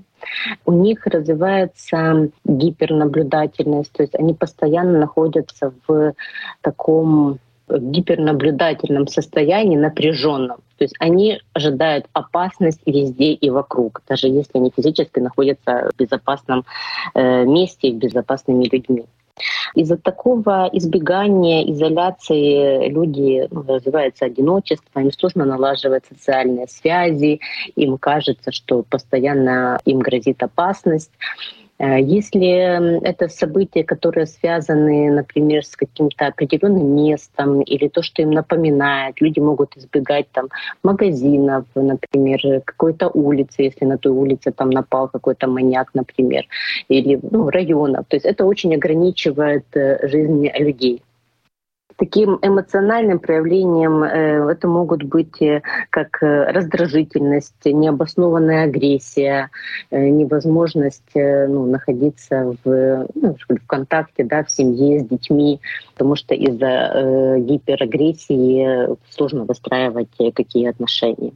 у 0.64 0.72
них 0.72 1.06
развивается 1.06 2.30
гипернаблюдательность, 2.44 3.92
то 3.92 4.02
есть 4.02 4.14
они 4.14 4.34
постоянно 4.34 5.00
находятся 5.00 5.72
в 5.86 6.14
таком 6.60 7.38
гипернаблюдательном 7.68 9.06
состоянии, 9.06 9.76
напряженном. 9.76 10.58
То 10.76 10.84
есть 10.84 10.94
они 10.98 11.40
ожидают 11.52 12.06
опасность 12.12 12.80
везде 12.86 13.32
и 13.32 13.50
вокруг, 13.50 14.02
даже 14.08 14.28
если 14.28 14.58
они 14.58 14.72
физически 14.74 15.20
находятся 15.20 15.90
в 15.92 15.98
безопасном 15.98 16.64
э, 17.14 17.44
месте, 17.44 17.90
с 17.90 17.94
безопасными 17.94 18.64
людьми. 18.64 19.04
Из-за 19.74 19.96
такого 19.96 20.70
избегания, 20.72 21.64
изоляции 21.72 22.88
люди 22.88 23.48
ну, 23.50 23.64
развивается 23.66 24.26
одиночество, 24.26 25.00
им 25.00 25.10
сложно 25.10 25.44
налаживать 25.44 26.04
социальные 26.08 26.68
связи, 26.68 27.40
им 27.74 27.98
кажется, 27.98 28.52
что 28.52 28.84
постоянно 28.84 29.80
им 29.84 29.98
грозит 29.98 30.42
опасность. 30.42 31.10
Э, 31.78 32.00
если 32.00 33.00
это 33.04 33.28
события, 33.28 33.84
которые 33.84 34.26
связаны, 34.26 35.10
например, 35.10 35.64
с 35.64 35.76
каким-то 35.76 36.26
определенным 36.26 36.94
местом 36.94 37.62
или 37.62 37.88
то, 37.88 38.02
что 38.02 38.22
им 38.22 38.30
напоминает, 38.30 39.20
люди 39.20 39.40
могут 39.40 39.76
избегать 39.76 40.30
там 40.32 40.48
магазинов, 40.82 41.64
например, 41.74 42.62
какой-то 42.64 43.08
улицы, 43.08 43.62
если 43.62 43.84
на 43.84 43.98
той 43.98 44.12
улице 44.12 44.52
там 44.52 44.70
напал 44.70 45.08
какой-то 45.08 45.46
маньяк, 45.46 45.90
например, 45.94 46.46
или 46.88 47.18
ну, 47.22 47.50
районов. 47.50 48.06
То 48.08 48.16
есть 48.16 48.26
это 48.26 48.44
очень 48.44 48.74
ограничивает 48.74 49.64
э, 49.74 50.08
жизнь 50.08 50.48
людей. 50.58 51.02
Таким 51.96 52.38
эмоциональным 52.42 53.20
проявлением 53.20 54.02
э, 54.02 54.50
это 54.50 54.66
могут 54.66 55.04
быть 55.04 55.40
э, 55.40 55.62
как 55.90 56.22
э, 56.22 56.50
раздражительность, 56.50 57.64
необоснованная 57.64 58.64
агрессия, 58.64 59.50
невозможность 59.90 61.14
ну, 61.14 61.66
находиться 61.66 62.56
в, 62.64 63.06
ну, 63.14 63.36
в 63.48 63.66
контакте 63.66 64.24
да, 64.24 64.42
в 64.42 64.50
семье 64.50 65.00
с 65.00 65.04
детьми, 65.04 65.60
потому 65.92 66.16
что 66.16 66.34
из-за 66.34 67.38
гиперагрессии 67.38 68.96
сложно 69.10 69.44
выстраивать 69.44 70.10
какие 70.34 70.68
отношения. 70.68 71.32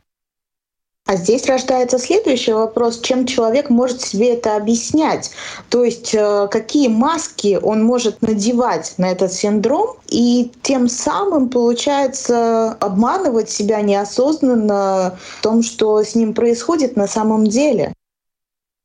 А 1.08 1.16
здесь 1.16 1.46
рождается 1.46 1.98
следующий 1.98 2.52
вопрос, 2.52 3.00
чем 3.00 3.24
человек 3.24 3.70
может 3.70 4.02
себе 4.02 4.34
это 4.34 4.56
объяснять? 4.56 5.30
То 5.70 5.82
есть 5.82 6.14
э, 6.14 6.48
какие 6.50 6.88
маски 6.88 7.58
он 7.62 7.82
может 7.82 8.20
надевать 8.20 8.92
на 8.98 9.10
этот 9.10 9.32
синдром 9.32 9.96
и 10.10 10.52
тем 10.60 10.86
самым, 10.86 11.48
получается, 11.48 12.72
обманывать 12.72 13.48
себя 13.48 13.80
неосознанно 13.80 15.16
в 15.18 15.42
том, 15.42 15.62
что 15.62 16.04
с 16.04 16.14
ним 16.14 16.34
происходит 16.34 16.94
на 16.94 17.06
самом 17.06 17.46
деле? 17.46 17.94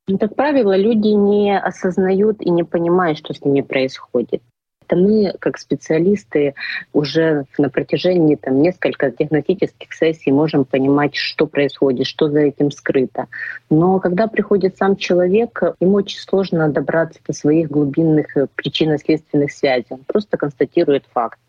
Ну, 0.08 0.18
как 0.18 0.34
правило, 0.34 0.78
люди 0.78 1.10
не 1.10 1.60
осознают 1.60 2.42
и 2.42 2.50
не 2.50 2.64
понимают, 2.64 3.18
что 3.18 3.34
с 3.34 3.44
ними 3.44 3.60
происходит 3.60 4.42
это 4.84 4.96
мы, 4.96 5.34
как 5.40 5.58
специалисты, 5.58 6.56
уже 6.92 7.46
на 7.58 7.70
протяжении 7.70 8.36
там, 8.36 8.62
нескольких 8.62 9.16
диагностических 9.18 9.94
сессий 9.94 10.32
можем 10.32 10.66
понимать, 10.66 11.16
что 11.16 11.48
происходит, 11.48 12.08
что 12.08 12.30
за 12.30 12.42
этим 12.42 12.72
скрыто. 12.72 13.28
Но 13.70 14.00
когда 14.00 14.28
приходит 14.28 14.78
сам 14.78 14.96
человек, 14.96 15.62
ему 15.80 15.96
очень 15.96 16.20
сложно 16.20 16.70
добраться 16.70 17.20
до 17.26 17.34
своих 17.34 17.70
глубинных 17.70 18.36
э, 18.38 18.48
причинно-следственных 18.56 19.52
связей. 19.52 19.88
Он 19.90 20.04
просто 20.06 20.38
констатирует 20.38 21.06
факт. 21.14 21.40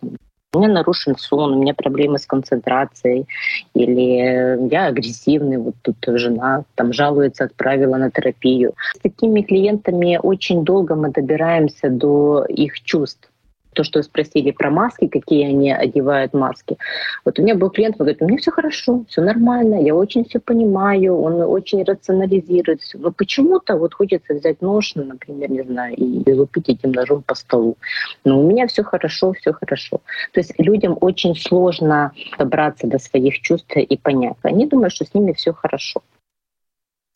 У 0.54 0.58
меня 0.58 0.68
нарушен 0.68 1.16
сон, 1.16 1.54
у 1.54 1.60
меня 1.60 1.74
проблемы 1.74 2.18
с 2.18 2.26
концентрацией, 2.26 3.26
или 3.74 4.68
я 4.70 4.86
агрессивный, 4.86 5.58
вот 5.58 5.74
тут 5.82 5.96
жена 6.06 6.64
там 6.74 6.92
жалуется, 6.92 7.44
отправила 7.44 7.96
на 7.96 8.10
терапию. 8.10 8.74
С 8.94 9.00
такими 9.00 9.42
клиентами 9.42 10.18
очень 10.22 10.64
долго 10.64 10.94
мы 10.94 11.10
добираемся 11.10 11.90
до 11.90 12.44
их 12.48 12.80
чувств 12.82 13.28
то, 13.74 13.84
что 13.84 13.98
вы 13.98 14.02
спросили 14.02 14.50
про 14.50 14.70
маски, 14.70 15.08
какие 15.08 15.46
они 15.48 15.72
одевают 15.72 16.32
маски. 16.32 16.78
Вот 17.24 17.38
у 17.38 17.42
меня 17.42 17.54
был 17.54 17.70
клиент, 17.70 17.96
он 17.98 18.06
говорит, 18.06 18.20
меня 18.20 18.38
все 18.38 18.50
хорошо, 18.50 19.04
все 19.08 19.20
нормально, 19.20 19.82
я 19.82 19.94
очень 19.94 20.24
все 20.24 20.40
понимаю, 20.40 21.20
он 21.20 21.42
очень 21.42 21.84
рационализирует 21.84 22.80
все. 22.80 22.98
Но 22.98 23.12
почему-то 23.12 23.76
вот 23.76 23.94
хочется 23.94 24.34
взять 24.34 24.62
нож, 24.62 24.94
ну, 24.94 25.04
например, 25.04 25.50
не 25.50 25.62
знаю, 25.62 25.94
и 25.96 26.32
лупить 26.32 26.68
этим 26.68 26.92
ножом 26.92 27.22
по 27.22 27.34
столу. 27.34 27.76
Но 28.24 28.40
у 28.40 28.48
меня 28.48 28.66
все 28.66 28.82
хорошо, 28.82 29.32
все 29.32 29.52
хорошо. 29.52 30.00
То 30.32 30.40
есть 30.40 30.54
людям 30.58 30.96
очень 31.00 31.36
сложно 31.36 32.12
добраться 32.38 32.86
до 32.86 32.98
своих 32.98 33.40
чувств 33.40 33.76
и 33.76 33.96
понять. 33.96 34.36
Они 34.42 34.66
думают, 34.66 34.92
что 34.94 35.04
с 35.04 35.14
ними 35.14 35.32
все 35.32 35.52
хорошо. 35.52 36.02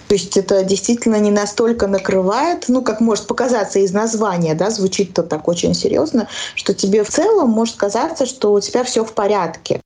То 0.08 0.14
есть 0.14 0.36
это 0.36 0.64
действительно 0.64 1.16
не 1.16 1.30
настолько 1.30 1.86
накрывает, 1.86 2.64
ну, 2.68 2.82
как 2.82 3.00
может 3.00 3.26
показаться 3.26 3.78
из 3.78 3.92
названия, 3.92 4.54
да, 4.54 4.70
звучит-то 4.70 5.22
так 5.22 5.46
очень 5.48 5.74
серьезно, 5.74 6.28
что 6.54 6.72
тебе 6.72 7.04
в 7.04 7.10
целом 7.10 7.50
может 7.50 7.76
казаться, 7.76 8.24
что 8.24 8.52
у 8.52 8.60
тебя 8.60 8.84
все 8.84 9.04
в 9.04 9.12
порядке. 9.12 9.82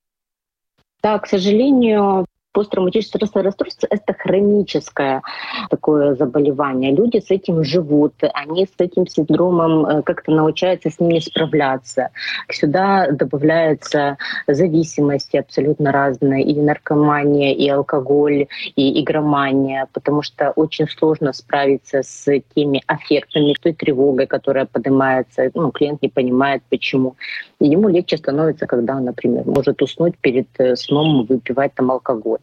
Да, 1.02 1.18
к 1.18 1.26
сожалению, 1.26 2.26
Посттравматическое 2.52 3.18
стрессовое 3.18 3.44
расстройство— 3.44 3.86
это 3.90 4.12
хроническое 4.12 5.22
такое 5.70 6.14
заболевание. 6.14 6.94
Люди 6.94 7.18
с 7.18 7.30
этим 7.30 7.64
живут, 7.64 8.14
они 8.34 8.66
с 8.66 8.74
этим 8.78 9.06
синдромом 9.06 9.86
э, 9.86 10.02
как-то 10.02 10.32
научаются 10.32 10.90
с 10.90 11.00
ними 11.00 11.18
справляться. 11.20 12.10
Сюда 12.50 13.10
добавляются 13.10 14.18
зависимости 14.46 15.38
абсолютно 15.38 15.92
разные, 15.92 16.44
и 16.44 16.60
наркомания, 16.60 17.54
и 17.54 17.68
алкоголь, 17.68 18.46
и 18.76 19.02
игромания, 19.02 19.88
потому 19.92 20.20
что 20.20 20.50
очень 20.50 20.88
сложно 20.88 21.32
справиться 21.32 22.02
с 22.02 22.26
теми 22.54 22.82
аффектами, 22.86 23.54
той 23.60 23.72
тревогой, 23.72 24.26
которая 24.26 24.66
поднимается. 24.66 25.50
Ну, 25.54 25.70
клиент 25.70 26.02
не 26.02 26.08
понимает, 26.08 26.62
почему. 26.68 27.16
И 27.62 27.68
ему 27.68 27.88
легче 27.88 28.16
становится, 28.16 28.66
когда, 28.66 29.00
например, 29.00 29.44
может 29.46 29.82
уснуть 29.82 30.18
перед 30.18 30.48
э, 30.58 30.76
сном, 30.76 31.26
выпивать 31.26 31.74
там 31.74 31.90
алкоголь. 31.90 32.40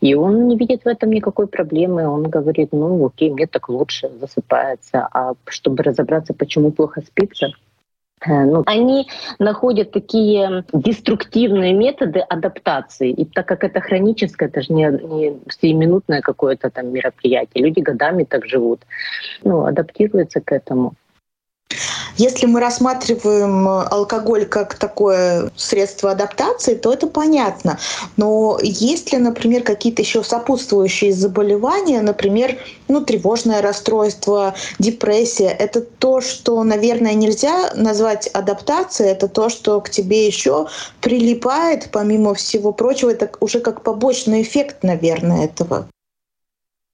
И 0.00 0.14
он 0.14 0.48
не 0.48 0.56
видит 0.56 0.84
в 0.84 0.88
этом 0.88 1.10
никакой 1.10 1.46
проблемы. 1.46 2.08
Он 2.08 2.22
говорит, 2.22 2.70
ну 2.72 3.06
окей, 3.06 3.30
мне 3.30 3.46
так 3.46 3.68
лучше, 3.68 4.10
засыпается. 4.20 5.08
А 5.12 5.32
чтобы 5.46 5.82
разобраться, 5.82 6.34
почему 6.34 6.72
плохо 6.72 7.02
спится, 7.02 7.52
Э, 8.24 8.44
ну, 8.44 8.62
они 8.66 9.08
находят 9.38 9.90
такие 9.90 10.64
деструктивные 10.72 11.72
методы 11.72 12.20
адаптации. 12.20 13.10
И 13.10 13.24
так 13.24 13.46
как 13.46 13.64
это 13.64 13.80
хроническое, 13.80 14.48
это 14.48 14.62
же 14.62 14.72
не, 14.72 14.84
не 14.84 15.40
сиюминутное 15.48 16.20
какое-то 16.20 16.70
там 16.70 16.92
мероприятие. 16.92 17.64
Люди 17.64 17.80
годами 17.80 18.24
так 18.24 18.46
живут. 18.46 18.82
Ну, 19.44 19.64
адаптируются 19.64 20.40
к 20.40 20.52
этому. 20.52 20.94
Если 22.16 22.46
мы 22.46 22.60
рассматриваем 22.60 23.68
алкоголь 23.68 24.46
как 24.46 24.74
такое 24.74 25.50
средство 25.56 26.10
адаптации, 26.10 26.74
то 26.74 26.92
это 26.92 27.06
понятно. 27.06 27.78
Но 28.16 28.58
есть 28.62 29.12
ли, 29.12 29.18
например, 29.18 29.62
какие-то 29.62 30.02
еще 30.02 30.22
сопутствующие 30.22 31.12
заболевания, 31.12 32.00
например, 32.02 32.58
ну, 32.88 33.00
тревожное 33.00 33.62
расстройство, 33.62 34.54
депрессия, 34.78 35.48
это 35.48 35.80
то, 35.80 36.20
что, 36.20 36.62
наверное, 36.62 37.14
нельзя 37.14 37.72
назвать 37.74 38.26
адаптацией, 38.28 39.10
это 39.10 39.28
то, 39.28 39.48
что 39.48 39.80
к 39.80 39.90
тебе 39.90 40.26
еще 40.26 40.66
прилипает, 41.00 41.88
помимо 41.90 42.34
всего 42.34 42.72
прочего, 42.72 43.10
это 43.10 43.30
уже 43.40 43.60
как 43.60 43.82
побочный 43.82 44.42
эффект, 44.42 44.82
наверное, 44.82 45.46
этого. 45.46 45.88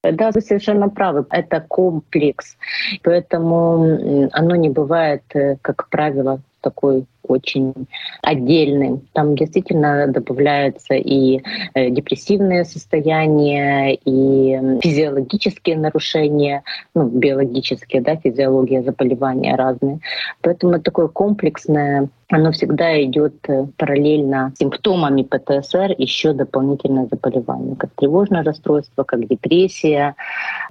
Да, 0.02 0.30
вы 0.30 0.40
совершенно 0.40 0.88
правы. 0.88 1.26
Это 1.30 1.60
комплекс. 1.60 2.56
Поэтому 3.02 4.28
оно 4.32 4.56
не 4.56 4.68
бывает, 4.68 5.22
э, 5.34 5.56
как 5.60 5.88
правило, 5.88 6.40
такой 6.60 7.04
очень 7.22 7.74
отдельным. 8.22 9.02
Там 9.12 9.36
действительно 9.36 10.06
добавляются 10.08 10.94
и 10.94 11.42
э, 11.74 11.90
депрессивные 11.90 12.64
состояния, 12.64 13.94
и 13.94 14.80
физиологические 14.80 15.76
нарушения, 15.76 16.62
ну, 16.94 17.06
биологические, 17.08 18.02
да, 18.02 18.16
физиология 18.16 18.82
заболевания 18.82 19.56
разные. 19.56 20.00
Поэтому 20.40 20.74
это 20.74 20.84
такое 20.84 21.08
комплексное 21.08 22.08
оно 22.30 22.52
всегда 22.52 23.02
идет 23.02 23.36
э, 23.48 23.66
параллельно 23.78 24.52
симптомами 24.58 25.22
ПТСР 25.22 25.94
еще 25.96 26.34
дополнительное 26.34 27.08
заболевание, 27.10 27.74
как 27.76 27.90
тревожное 27.96 28.42
расстройство, 28.42 29.02
как 29.02 29.26
депрессия, 29.26 30.14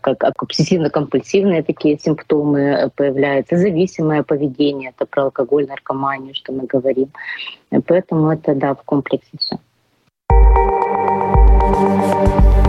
как 0.02 0.24
обсессивно-компульсивные 0.24 1.64
такие 1.64 1.98
симптомы 1.98 2.60
э, 2.60 2.90
появляются, 2.96 3.58
зависимое 3.58 4.22
поведение, 4.22 4.94
это 4.96 5.08
про 5.08 5.24
алкоголь, 5.24 5.66
наркоманию, 5.78 6.34
что 6.36 6.54
мы 6.54 6.66
говорим. 6.66 7.10
Поэтому 7.88 8.32
это, 8.32 8.56
да, 8.56 8.74
в 8.74 8.84
комплексе 8.84 9.30
все. 9.38 9.58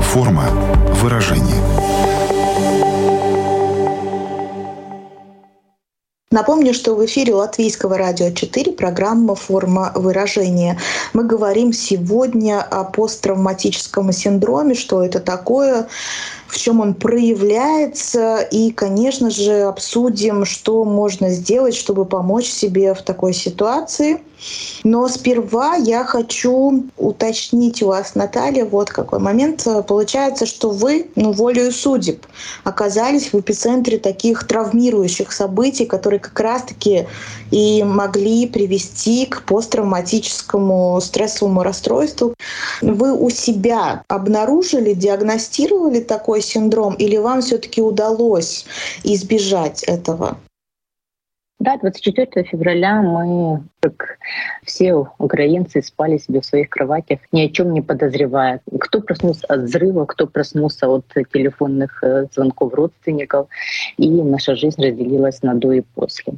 Форма 0.02 0.44
выражения. 1.02 1.62
Напомню, 6.30 6.74
что 6.74 6.94
в 6.94 7.04
эфире 7.06 7.34
Латвийского 7.34 7.96
радио 7.96 8.30
4 8.30 8.72
программа 8.72 9.34
«Форма 9.34 9.92
выражения». 9.94 10.78
Мы 11.14 11.24
говорим 11.24 11.72
сегодня 11.72 12.60
о 12.60 12.84
посттравматическом 12.84 14.12
синдроме, 14.12 14.74
что 14.74 15.02
это 15.02 15.20
такое, 15.20 15.88
в 16.48 16.56
чем 16.56 16.80
он 16.80 16.94
проявляется, 16.94 18.38
и, 18.38 18.70
конечно 18.70 19.30
же, 19.30 19.62
обсудим, 19.62 20.44
что 20.44 20.84
можно 20.84 21.30
сделать, 21.30 21.74
чтобы 21.74 22.06
помочь 22.06 22.46
себе 22.46 22.94
в 22.94 23.02
такой 23.02 23.34
ситуации. 23.34 24.22
Но 24.84 25.08
сперва 25.08 25.74
я 25.74 26.04
хочу 26.04 26.84
уточнить 26.96 27.82
у 27.82 27.88
вас, 27.88 28.14
Наталья, 28.14 28.64
вот 28.64 28.88
какой 28.90 29.18
момент. 29.18 29.66
Получается, 29.86 30.46
что 30.46 30.70
вы, 30.70 31.08
ну, 31.16 31.32
волею 31.32 31.72
судеб, 31.72 32.24
оказались 32.64 33.32
в 33.32 33.40
эпицентре 33.40 33.98
таких 33.98 34.46
травмирующих 34.46 35.32
событий, 35.32 35.86
которые 35.86 36.20
как 36.20 36.38
раз-таки 36.38 37.06
и 37.50 37.82
могли 37.82 38.46
привести 38.46 39.26
к 39.26 39.42
посттравматическому 39.42 41.00
стрессовому 41.00 41.62
расстройству. 41.62 42.34
Вы 42.80 43.12
у 43.12 43.30
себя 43.30 44.04
обнаружили, 44.06 44.92
диагностировали 44.92 46.00
такой 46.00 46.37
синдром, 46.40 46.94
или 46.94 47.16
вам 47.16 47.40
все-таки 47.40 47.82
удалось 47.82 48.64
избежать 49.04 49.82
этого? 49.84 50.38
Да, 51.60 51.76
24 51.76 52.44
февраля 52.44 53.02
мы, 53.02 53.64
как 53.80 54.18
все 54.62 54.94
украинцы, 55.18 55.82
спали 55.82 56.16
себе 56.18 56.40
в 56.40 56.46
своих 56.46 56.70
кроватях, 56.70 57.18
ни 57.32 57.40
о 57.40 57.48
чем 57.48 57.72
не 57.72 57.82
подозревая. 57.82 58.60
Кто 58.78 59.00
проснулся 59.00 59.44
от 59.48 59.62
взрыва, 59.62 60.04
кто 60.04 60.28
проснулся 60.28 60.88
от 60.88 61.04
телефонных 61.32 62.00
э, 62.04 62.26
звонков 62.32 62.74
родственников, 62.74 63.48
и 63.96 64.08
наша 64.08 64.54
жизнь 64.54 64.80
разделилась 64.80 65.42
на 65.42 65.54
до 65.54 65.72
и 65.72 65.80
после. 65.80 66.34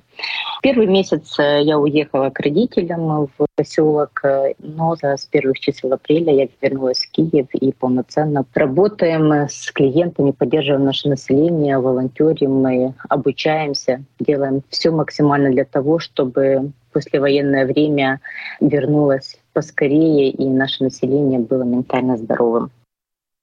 Первый 0.62 0.86
месяц 0.86 1.38
э, 1.38 1.64
я 1.64 1.78
уехала 1.78 2.30
к 2.30 2.40
родителям 2.40 3.26
в 3.26 3.46
поселок, 3.56 4.20
э, 4.24 4.54
но 4.58 4.96
с 5.02 5.26
первых 5.26 5.60
чисел 5.60 5.92
апреля 5.92 6.32
я 6.32 6.48
вернулась 6.62 7.04
в 7.04 7.10
Киев 7.10 7.48
и 7.52 7.72
полноценно 7.72 8.46
работаем 8.54 9.30
с 9.50 9.70
клиентами, 9.70 10.30
поддерживаем 10.30 10.86
наше 10.86 11.10
население, 11.10 11.78
волонтерим, 11.78 12.62
мы 12.62 12.94
обучаемся, 13.10 14.02
делаем 14.18 14.62
все 14.70 14.90
максимально 14.90 15.09
для 15.52 15.64
того, 15.64 15.98
чтобы 15.98 16.72
послевоенное 16.92 17.66
время 17.66 18.20
вернулось 18.60 19.38
поскорее 19.52 20.30
и 20.30 20.48
наше 20.48 20.84
население 20.84 21.38
было 21.38 21.62
ментально 21.62 22.16
здоровым. 22.16 22.70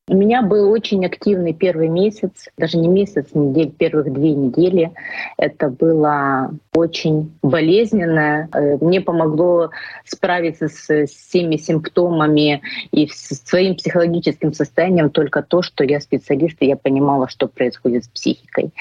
У 0.10 0.16
меня 0.16 0.42
был 0.42 0.72
очень 0.72 1.06
активный 1.06 1.54
первый 1.54 1.90
месяц, 1.90 2.48
даже 2.58 2.78
не 2.78 2.88
месяц, 2.88 3.28
недель, 3.34 3.72
первых 3.72 4.14
две 4.14 4.34
недели. 4.34 4.94
Это 5.38 5.70
было 5.70 6.52
очень 6.78 7.38
болезненно. 7.42 8.48
Э, 8.54 8.78
мне 8.80 9.02
помогло 9.02 9.72
справиться 10.06 10.68
с, 10.68 11.08
всеми 11.08 11.58
симптомами 11.58 12.62
и 12.92 13.08
с 13.08 13.42
своим 13.46 13.76
психологическим 13.76 14.54
состоянием 14.54 15.10
только 15.10 15.42
то, 15.42 15.62
что 15.62 15.84
я 15.84 16.00
специалист, 16.00 16.58
и 16.60 16.68
я 16.68 16.76
понимала, 16.76 17.28
что 17.28 17.48
происходит 17.48 18.06
с 18.06 18.08
психикой. 18.08 18.72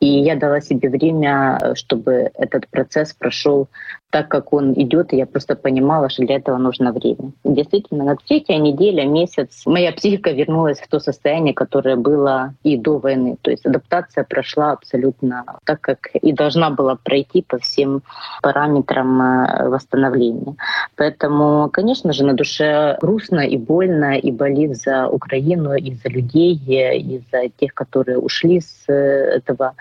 И 0.00 0.06
я 0.06 0.36
дала 0.36 0.60
себе 0.60 0.88
время, 0.88 1.58
э, 1.60 1.74
чтобы 1.74 2.30
этот 2.34 2.68
процесс 2.68 3.12
прошел 3.12 3.68
так, 4.12 4.28
как 4.28 4.52
он 4.52 4.74
идет, 4.74 5.12
и 5.12 5.16
я 5.16 5.26
просто 5.26 5.56
понимала, 5.56 6.10
что 6.10 6.22
для 6.22 6.36
этого 6.36 6.58
нужно 6.58 6.92
время. 6.92 7.32
Действительно, 7.44 8.04
на 8.04 8.16
третья 8.16 8.58
неделя, 8.58 9.06
месяц 9.06 9.62
моя 9.64 9.90
психика 9.90 10.30
вернулась 10.32 10.78
в 10.80 10.88
то 10.88 11.00
состояние, 11.00 11.54
которое 11.54 11.96
было 11.96 12.54
и 12.62 12.76
до 12.76 12.98
войны. 12.98 13.36
То 13.40 13.50
есть 13.50 13.64
адаптация 13.64 14.24
прошла 14.24 14.72
абсолютно 14.72 15.44
так, 15.64 15.80
как 15.80 16.10
и 16.14 16.32
должна 16.32 16.68
была 16.68 16.96
пройти 16.96 17.41
по 17.42 17.58
всем 17.58 18.02
параметрам 18.42 19.22
э, 19.22 19.68
восстановления. 19.68 20.56
Поэтому, 20.96 21.68
конечно 21.70 22.12
же, 22.12 22.24
на 22.24 22.34
душе 22.34 22.96
грустно 23.00 23.40
и 23.40 23.56
больно, 23.56 24.18
и 24.18 24.30
болит 24.30 24.76
за 24.76 25.08
Украину, 25.08 25.74
и 25.74 25.94
за 25.94 26.08
людей, 26.08 26.54
и 26.56 27.22
за 27.32 27.48
тех, 27.48 27.74
которые 27.74 28.18
ушли 28.18 28.60
с 28.60 28.84
э, 28.88 28.92
этого 28.92 29.74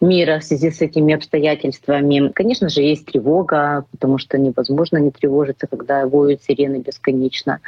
мира 0.00 0.38
в 0.38 0.44
связи 0.44 0.70
с 0.70 0.80
этими 0.80 1.14
обстоятельствами. 1.14 2.30
Конечно 2.34 2.68
же, 2.68 2.82
есть 2.82 3.06
тревога, 3.06 3.84
потому 3.90 4.18
что 4.18 4.38
невозможно 4.38 4.98
не 4.98 5.10
тревожиться, 5.10 5.66
когда 5.66 6.06
воют 6.06 6.42
сирены 6.42 6.78
бесконечно. 6.78 7.60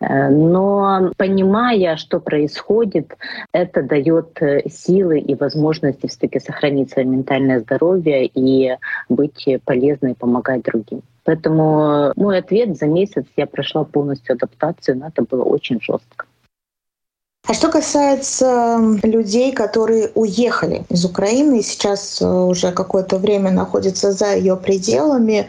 Э, 0.00 0.28
но 0.28 1.12
понимая, 1.16 1.96
что 1.96 2.20
происходит, 2.20 3.16
это 3.52 3.82
дает 3.82 4.40
э, 4.42 4.68
силы 4.68 5.18
и 5.18 5.34
возможности 5.34 6.06
все-таки 6.06 6.40
сохранить 6.40 6.90
свое 6.90 7.08
ментальное 7.08 7.60
здоровье 7.60 8.26
и 8.26 8.76
быть 9.08 9.48
полезной, 9.64 10.14
помогать 10.14 10.62
другим. 10.62 11.02
Поэтому 11.24 12.12
мой 12.16 12.38
ответ 12.38 12.76
за 12.76 12.86
месяц 12.86 13.24
я 13.36 13.46
прошла 13.46 13.84
полностью 13.84 14.34
адаптацию, 14.34 14.98
но 14.98 15.08
это 15.08 15.22
было 15.22 15.42
очень 15.42 15.80
жестко. 15.80 16.26
А 17.48 17.54
что 17.54 17.68
касается 17.68 18.80
людей, 19.04 19.52
которые 19.52 20.10
уехали 20.14 20.84
из 20.88 21.04
Украины 21.04 21.60
и 21.60 21.62
сейчас 21.62 22.20
э, 22.20 22.26
уже 22.26 22.72
какое-то 22.72 23.18
время 23.18 23.52
находятся 23.52 24.10
за 24.10 24.34
ее 24.34 24.56
пределами, 24.56 25.48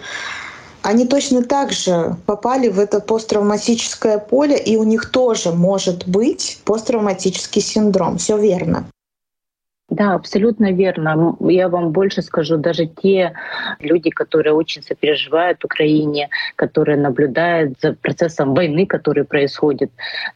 они 0.88 1.06
точно 1.06 1.44
так 1.44 1.74
же 1.74 2.16
попали 2.26 2.70
в 2.70 2.80
это 2.80 3.02
посттравматическое 3.02 4.20
поле, 4.20 4.58
и 4.58 4.78
у 4.78 4.84
них 4.84 5.12
тоже 5.12 5.52
может 5.52 6.08
быть 6.08 6.62
посттравматический 6.64 7.62
синдром. 7.62 8.18
Все 8.18 8.38
верно. 8.38 8.86
Да, 9.90 10.14
абсолютно 10.14 10.72
верно. 10.72 11.36
Я 11.42 11.68
вам 11.68 11.92
больше 11.92 12.22
скажу, 12.22 12.58
даже 12.58 12.86
те 12.86 13.34
люди, 13.80 14.10
которые 14.10 14.54
очень 14.54 14.82
сопереживают 14.82 15.66
Украине, 15.66 16.30
которые 16.56 16.98
наблюдают 16.98 17.78
за 17.82 17.94
процессом 17.94 18.54
войны, 18.54 18.86
который 18.86 19.26
происходит, 19.26 19.92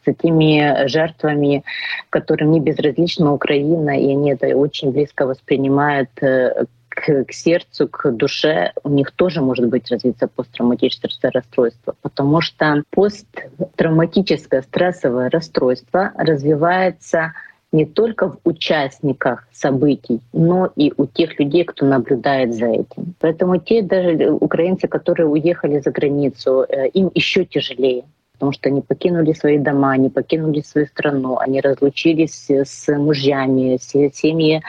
за 0.06 0.12
теми 0.12 0.86
жертвами, 0.86 1.64
которым 2.10 2.50
не 2.50 2.60
безразлична 2.60 3.32
Украина, 3.32 3.98
и 3.98 4.10
они 4.10 4.32
это 4.32 4.48
очень 4.56 4.90
близко 4.90 5.26
воспринимают 5.26 6.10
э, 6.22 6.66
к, 7.02 7.32
сердцу, 7.32 7.88
к 7.88 8.10
душе, 8.12 8.72
у 8.84 8.88
них 8.88 9.10
тоже 9.10 9.40
может 9.40 9.66
быть 9.66 9.90
развиться 9.90 10.28
посттравматическое 10.28 11.30
расстройство, 11.32 11.94
потому 12.02 12.40
что 12.40 12.82
посттравматическое 12.90 14.62
стрессовое 14.62 15.28
расстройство 15.30 16.12
развивается 16.16 17.32
не 17.72 17.86
только 17.86 18.28
в 18.28 18.38
участниках 18.44 19.48
событий, 19.52 20.20
но 20.32 20.70
и 20.76 20.92
у 20.96 21.06
тех 21.06 21.38
людей, 21.40 21.64
кто 21.64 21.86
наблюдает 21.86 22.54
за 22.54 22.66
этим. 22.66 23.14
Поэтому 23.18 23.58
те 23.58 23.82
даже 23.82 24.30
украинцы, 24.30 24.88
которые 24.88 25.26
уехали 25.26 25.80
за 25.80 25.90
границу, 25.90 26.66
э, 26.68 26.88
им 26.88 27.10
еще 27.14 27.46
тяжелее 27.46 28.04
потому 28.42 28.52
что 28.54 28.70
они 28.70 28.80
покинули 28.80 29.32
свои 29.34 29.56
дома, 29.56 29.92
они 29.92 30.08
покинули 30.08 30.62
свою 30.62 30.88
страну, 30.88 31.38
они 31.38 31.60
разлучились 31.60 32.50
с 32.50 32.88
мужьями, 32.88 33.78
все 33.80 34.10
семьи 34.12 34.60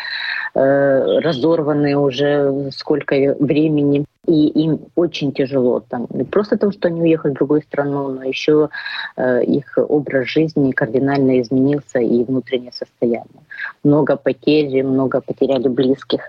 э, 0.54 1.20
разорваны 1.22 1.98
уже 1.98 2.70
сколько 2.72 3.16
времени. 3.40 4.06
И 4.28 4.48
им 4.48 4.80
очень 4.96 5.34
тяжело 5.34 5.80
там. 5.80 6.06
Не 6.12 6.24
просто 6.24 6.56
то, 6.56 6.72
что 6.72 6.88
они 6.88 7.02
уехали 7.02 7.32
в 7.32 7.36
другую 7.36 7.62
страну, 7.64 8.10
но 8.10 8.24
еще 8.24 8.70
э, 9.18 9.44
их 9.44 9.76
образ 9.76 10.28
жизни 10.28 10.72
кардинально 10.72 11.42
изменился 11.42 11.98
и 11.98 12.24
внутреннее 12.24 12.72
состояние. 12.74 13.42
Много 13.84 14.18
потерь, 14.18 14.84
много 14.84 15.20
потеряли 15.20 15.68
близких. 15.68 16.22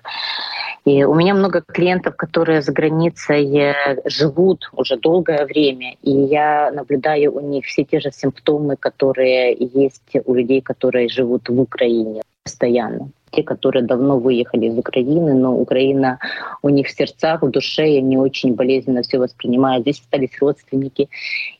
И 0.84 1.02
у 1.04 1.14
меня 1.14 1.34
много 1.34 1.62
клиентов, 1.62 2.14
которые 2.16 2.60
за 2.60 2.72
границей 2.72 3.56
э, 3.56 3.96
живут 4.04 4.70
уже 4.72 4.96
долгое 4.98 5.46
время, 5.46 5.96
и 6.02 6.10
я 6.10 6.70
наблюдаю 6.72 7.34
у 7.34 7.40
них 7.40 7.64
все 7.64 7.84
те 7.84 8.00
же 8.00 8.10
симптомы, 8.12 8.76
которые 8.76 9.56
есть 9.58 10.16
у 10.26 10.34
людей, 10.34 10.60
которые 10.60 11.08
живут 11.08 11.48
в 11.48 11.58
Украине 11.58 12.22
постоянно. 12.42 13.08
Те, 13.32 13.42
которые 13.42 13.82
давно 13.82 14.18
выехали 14.18 14.66
из 14.66 14.78
Украины, 14.78 15.34
но 15.34 15.56
Украина 15.56 16.18
у 16.62 16.68
них 16.68 16.86
в 16.86 16.96
сердцах, 16.96 17.42
в 17.42 17.50
душе, 17.50 17.88
и 17.88 17.98
они 17.98 18.18
очень 18.18 18.54
болезненно 18.54 19.02
все 19.02 19.18
воспринимают. 19.18 19.82
Здесь 19.82 20.00
остались 20.00 20.38
родственники. 20.40 21.08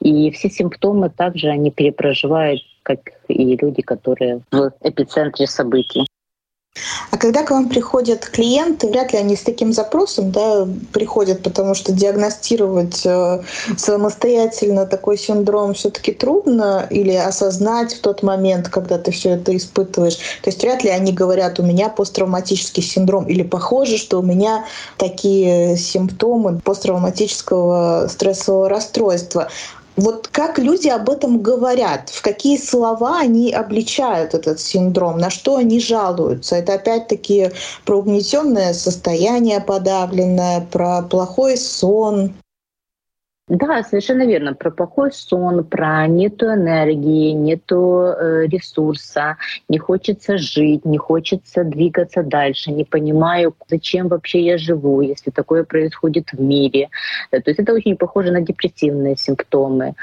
И 0.01 0.31
все 0.31 0.51
симптомы 0.51 1.09
также 1.09 1.49
они 1.49 1.71
перепроживают, 1.71 2.61
как 2.83 3.01
и 3.29 3.57
люди, 3.57 3.83
которые 3.83 4.41
в 4.53 4.71
эпицентре 4.83 5.47
событий. 5.47 6.07
А 7.11 7.17
когда 7.17 7.45
к 7.45 7.53
вам 7.53 7.69
приходят 7.69 8.27
клиенты, 8.27 8.89
вряд 8.89 9.13
ли 9.13 9.19
они 9.21 9.37
с 9.37 9.43
таким 9.43 9.73
запросом 9.73 10.33
да, 10.33 10.67
приходят, 10.93 11.45
потому 11.45 11.75
что 11.75 11.93
диагностировать 11.93 13.07
э, 13.07 13.43
самостоятельно 13.77 14.85
такой 14.85 15.17
синдром 15.17 15.75
все-таки 15.75 16.11
трудно 16.11 16.87
или 16.91 17.13
осознать 17.13 17.95
в 17.95 18.01
тот 18.01 18.25
момент, 18.25 18.69
когда 18.69 18.99
ты 18.99 19.13
все 19.13 19.31
это 19.31 19.57
испытываешь. 19.57 20.17
То 20.43 20.51
есть 20.51 20.61
вряд 20.63 20.83
ли 20.83 20.91
они 20.91 21.13
говорят, 21.13 21.61
у 21.61 21.63
меня 21.63 21.89
посттравматический 21.89 22.83
синдром 22.83 23.27
или 23.27 23.45
похоже, 23.45 23.97
что 23.97 24.19
у 24.19 24.23
меня 24.23 24.65
такие 24.97 25.77
симптомы 25.77 26.59
посттравматического 26.59 28.09
стрессового 28.09 28.69
расстройства. 28.69 29.49
Вот 29.97 30.27
как 30.29 30.59
люди 30.59 30.89
об 30.89 31.09
этом 31.09 31.41
говорят, 31.41 32.11
в 32.11 32.21
какие 32.23 32.57
слова 32.57 33.21
они 33.21 33.53
обличают 33.53 34.35
этот 34.35 34.61
синдром, 34.61 35.19
на 35.19 35.31
что 35.31 35.57
они 35.57 35.79
жалуются. 35.79 36.57
Это 36.57 36.75
опять-таки 36.75 37.51
про 37.85 37.99
угнетенное 37.99 38.75
состояние 38.75 39.61
подавленное, 39.61 40.67
про 40.73 41.03
плохой 41.03 41.57
сон, 41.57 42.35
да, 43.49 43.83
совершенно 43.83 44.27
верно. 44.27 44.55
Про 44.55 44.71
плохой 44.71 45.13
сон, 45.13 45.65
про 45.65 46.07
нету 46.07 46.47
энергии, 46.47 47.33
нету 47.33 48.07
э, 48.07 48.47
ресурса, 48.47 49.37
не 49.69 49.77
хочется 49.77 50.39
жить, 50.39 50.87
не 50.87 50.97
хочется 50.97 51.63
двигаться 51.63 52.23
дальше, 52.23 52.73
не 52.73 52.85
понимаю, 52.85 53.55
зачем 53.69 54.09
вообще 54.09 54.41
я 54.41 54.57
живу, 54.57 55.03
если 55.03 55.31
такое 55.31 55.65
происходит 55.65 56.33
в 56.33 56.41
мире. 56.41 56.89
Э, 57.33 57.41
то 57.43 57.51
есть 57.51 57.61
это 57.61 57.75
очень 57.75 57.99
похоже 57.99 58.33
на 58.33 58.41
депрессивные 58.41 59.15
симптомы. 59.17 59.95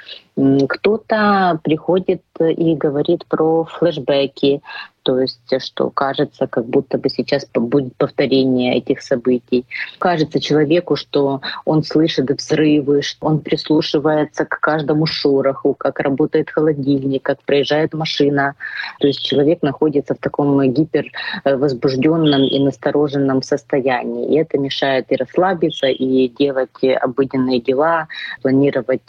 Кто-то 0.70 1.60
приходит 1.64 2.22
и 2.40 2.76
говорит 2.76 3.26
про 3.26 3.66
флешбеки, 3.66 4.62
то 5.04 5.20
есть 5.20 5.40
что 5.60 5.90
кажется, 5.90 6.48
как 6.48 6.66
будто 6.66 6.98
бы 6.98 7.10
сейчас 7.10 7.46
будет 7.54 7.96
повторение 7.96 8.78
этих 8.78 9.02
событий. 9.02 9.66
Кажется 10.00 10.40
человеку, 10.40 10.96
что 10.96 11.42
он 11.66 11.84
слышит 11.84 12.30
взрывы, 12.30 13.02
что 13.02 13.28
он 13.28 13.40
прислушивается 13.40 14.46
к 14.46 14.60
каждому 14.60 15.06
шороху, 15.06 15.74
как 15.74 16.00
работает 16.00 16.50
холодильник, 16.50 17.24
как 17.24 17.42
проезжает 17.44 17.94
машина. 17.94 18.56
То 19.00 19.08
есть 19.08 19.24
человек 19.24 19.62
находится 19.62 20.14
в 20.14 20.20
таком 20.20 20.62
гипервозбужденном 20.72 22.44
и 22.44 22.60
настороженном 22.60 23.42
состоянии. 23.42 24.34
И 24.34 24.38
это 24.38 24.58
мешает 24.58 25.08
и 25.10 25.16
расслабиться, 25.16 25.88
и 25.88 26.28
делать 26.30 26.84
обыденные 26.84 27.60
дела, 27.60 28.08
планировать 28.42 29.02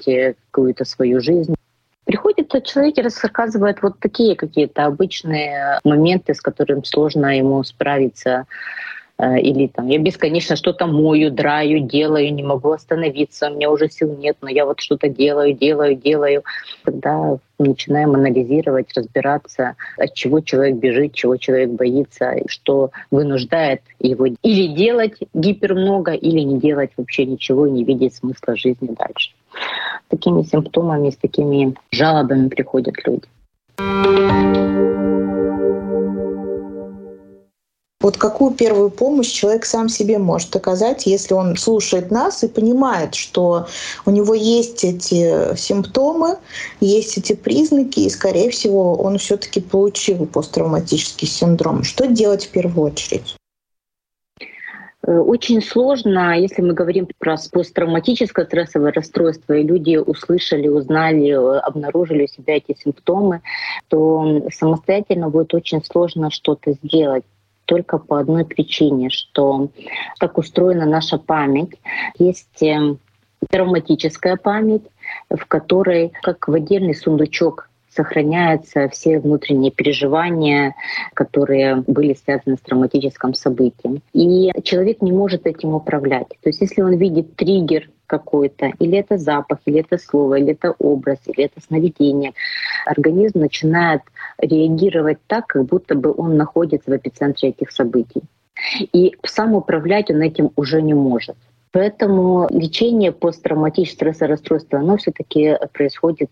какую-то 0.50 0.85
свою 0.85 1.20
жизнь. 1.20 1.55
Приходит 2.12 2.53
человек 2.66 2.98
и 2.98 3.03
рассказывает 3.03 3.81
вот 3.81 3.98
такие 3.98 4.37
какие-то 4.37 4.85
обычные 4.85 5.79
моменты, 5.83 6.35
с 6.35 6.42
которыми 6.42 6.83
сложно 6.85 7.38
ему 7.38 7.64
справиться. 7.64 8.44
Э, 9.18 9.38
или 9.38 9.66
там 9.68 9.88
я 9.88 9.98
бесконечно 9.98 10.57
что-то 10.57 10.87
мою, 10.87 11.31
драю, 11.31 11.81
делаю, 11.81 12.33
не 12.35 12.42
могу 12.42 12.72
остановиться, 12.72 13.51
у 13.51 13.55
меня 13.55 13.70
уже 13.70 13.88
сил 13.88 14.16
нет, 14.16 14.37
но 14.40 14.48
я 14.48 14.66
вот 14.66 14.81
что-то 14.81 15.09
делаю, 15.09 15.55
делаю, 15.55 15.94
делаю. 15.94 16.42
Когда 16.83 17.37
начинаем 17.59 18.14
анализировать, 18.14 18.92
разбираться, 18.96 19.77
от 19.96 20.14
чего 20.14 20.40
человек 20.40 20.77
бежит, 20.77 21.14
чего 21.14 21.37
человек 21.37 21.70
боится, 21.70 22.35
что 22.46 22.90
вынуждает 23.11 23.83
его 24.01 24.27
или 24.27 24.66
делать 24.75 25.14
гипер 25.35 25.75
много, 25.75 26.12
или 26.12 26.40
не 26.40 26.59
делать 26.59 26.90
вообще 26.96 27.25
ничего 27.25 27.66
и 27.66 27.70
не 27.70 27.85
видеть 27.85 28.16
смысла 28.16 28.57
жизни 28.57 28.88
дальше. 28.98 29.33
такими 30.09 30.42
симптомами, 30.42 31.11
с 31.11 31.16
такими 31.16 31.75
жалобами 31.90 32.48
приходят 32.48 32.94
люди. 33.07 33.29
Вот 38.03 38.17
какую 38.17 38.53
первую 38.53 38.91
помощь 38.91 39.31
человек 39.31 39.65
сам 39.65 39.88
себе 39.88 40.19
может 40.19 40.55
оказать, 40.57 41.07
если 41.07 41.35
он 41.35 41.57
слушает 41.57 42.11
нас 42.11 42.43
и 42.43 42.49
понимает, 42.49 43.15
что 43.15 43.69
у 44.05 44.11
него 44.11 44.35
есть 44.35 44.83
эти 44.83 45.55
симптомы, 45.57 46.37
есть 46.81 47.17
эти 47.17 47.35
признаки, 47.35 48.01
и, 48.01 48.11
скорее 48.11 48.51
всего, 48.51 48.97
он 48.97 49.19
все-таки 49.19 49.61
получил 49.61 50.27
посттравматический 50.27 51.29
синдром. 51.29 51.85
Что 51.85 52.09
делать 52.09 52.47
в 52.47 52.51
первую 52.51 52.91
очередь? 52.91 53.37
Очень 55.05 55.62
сложно, 55.62 56.38
если 56.38 56.62
мы 56.62 56.75
говорим 56.75 57.09
про 57.19 57.37
посттравматическое 57.53 58.47
стрессовое 58.47 58.93
расстройство, 58.93 59.53
и 59.53 59.65
люди 59.65 59.97
услышали, 59.97 60.69
узнали, 60.69 61.31
обнаружили 61.31 62.25
у 62.25 62.29
себя 62.29 62.57
эти 62.57 62.77
симптомы, 62.81 63.43
то 63.88 64.43
самостоятельно 64.53 65.29
будет 65.29 65.55
очень 65.55 65.85
сложно 65.85 66.31
что-то 66.31 66.73
сделать 66.85 67.25
только 67.64 67.98
по 67.98 68.18
одной 68.18 68.44
причине, 68.44 69.11
что 69.11 69.68
так 70.18 70.38
устроена 70.38 70.87
наша 70.87 71.18
память. 71.18 71.79
Есть 72.18 72.62
эм, 72.62 72.98
травматическая 73.48 74.37
память, 74.37 74.83
в 75.31 75.44
которой, 75.46 76.12
как 76.22 76.48
в 76.48 76.53
отдельный 76.53 76.94
сундучок 76.94 77.68
сохраняются 77.94 78.88
все 78.88 79.20
внутренние 79.20 79.70
переживания, 79.70 80.75
которые 81.14 81.77
были 81.87 82.14
связаны 82.14 82.57
с 82.57 82.61
травматическим 82.61 83.35
событием. 83.35 84.01
И 84.14 84.51
человек 84.62 85.03
не 85.03 85.12
может 85.12 85.46
этим 85.46 85.75
управлять. 85.75 86.29
То 86.29 86.48
есть 86.48 86.61
если 86.61 86.81
он 86.81 86.96
видит 86.96 87.37
триггер 87.37 87.90
какой-то, 88.12 88.72
или 88.79 88.98
это 88.98 89.16
запах, 89.16 89.59
или 89.64 89.81
это 89.81 89.96
слово, 89.96 90.35
или 90.35 90.53
это 90.53 90.75
образ, 90.79 91.18
или 91.27 91.44
это 91.44 91.61
сновидение, 91.66 92.33
организм 92.85 93.40
начинает 93.40 94.03
реагировать 94.38 95.18
так, 95.27 95.46
как 95.46 95.64
будто 95.64 95.94
бы 95.94 96.12
он 96.14 96.37
находится 96.37 96.90
в 96.90 96.96
эпицентре 96.96 97.48
этих 97.48 97.70
событий. 97.70 98.22
И 98.92 99.16
сам 99.25 99.55
управлять 99.55 100.11
он 100.11 100.20
этим 100.20 100.51
уже 100.57 100.83
не 100.83 100.94
может. 100.94 101.37
Поэтому 101.72 102.48
лечение 102.51 103.12
посттравматического 103.12 104.12
стресса 104.12 104.27
расстройства, 104.27 104.79
оно 104.81 104.98
все-таки 104.98 105.57
происходит 105.72 106.29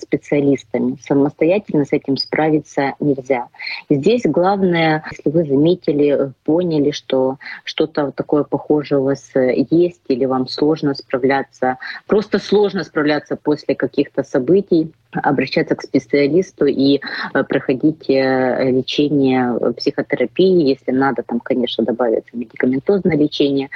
специалистами. 0.00 0.96
Самостоятельно 1.02 1.84
с 1.84 1.92
этим 1.92 2.16
справиться 2.16 2.94
нельзя. 3.00 3.48
Здесь 3.90 4.22
главное, 4.24 5.04
если 5.10 5.30
вы 5.30 5.44
заметили, 5.44 6.32
поняли, 6.44 6.90
что 6.90 7.36
что-то 7.64 8.12
такое 8.12 8.44
похожее 8.44 9.00
у 9.00 9.04
вас 9.04 9.30
есть 9.34 10.02
или 10.08 10.24
вам 10.24 10.48
сложно 10.48 10.94
справляться, 10.94 11.78
просто 12.06 12.38
сложно 12.38 12.84
справляться 12.84 13.36
после 13.36 13.74
каких-то 13.74 14.22
событий, 14.22 14.92
обращаться 15.22 15.74
к 15.74 15.82
специалисту 15.82 16.66
и 16.66 17.00
э, 17.34 17.44
проходить 17.44 18.08
э, 18.08 18.70
лечение 18.70 19.56
э, 19.60 19.72
психотерапии, 19.72 20.68
если 20.68 20.92
надо, 20.92 21.22
там, 21.22 21.40
конечно, 21.40 21.84
добавится 21.84 22.36
медикаментозное 22.36 23.16
лечение, 23.16 23.70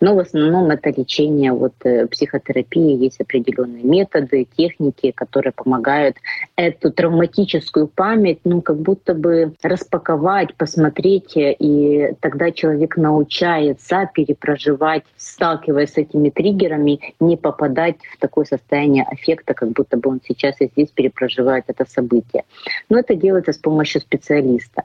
но 0.00 0.14
в 0.14 0.18
основном 0.18 0.70
это 0.70 0.90
лечение 0.90 1.52
вот 1.52 1.74
психотерапии, 2.10 3.02
есть 3.04 3.20
определенные 3.20 3.82
методы, 3.82 4.46
техники, 4.56 5.12
которые 5.12 5.52
помогают 5.52 6.16
эту 6.56 6.90
травматическую 6.90 7.88
память, 7.88 8.40
ну, 8.44 8.62
как 8.62 8.78
будто 8.78 9.14
бы 9.14 9.54
распаковать, 9.62 10.54
посмотреть, 10.54 11.32
и 11.36 12.12
тогда 12.20 12.50
человек 12.50 12.96
научается 12.96 14.08
перепроживать, 14.12 15.04
сталкиваясь 15.16 15.92
с 15.92 15.96
этими 15.96 16.30
триггерами, 16.30 17.00
не 17.20 17.36
попадать 17.36 17.96
в 18.12 18.18
такое 18.18 18.44
состояние 18.44 19.04
аффекта, 19.04 19.54
как 19.54 19.70
будто 19.70 19.96
бы 19.96 20.10
он 20.10 20.20
сейчас 20.26 20.60
из 20.60 20.67
здесь 20.72 20.90
перепроживает 20.90 21.64
это 21.68 21.84
событие. 21.88 22.44
Но 22.88 22.98
это 22.98 23.14
делается 23.14 23.52
с 23.52 23.58
помощью 23.58 24.00
специалиста. 24.00 24.84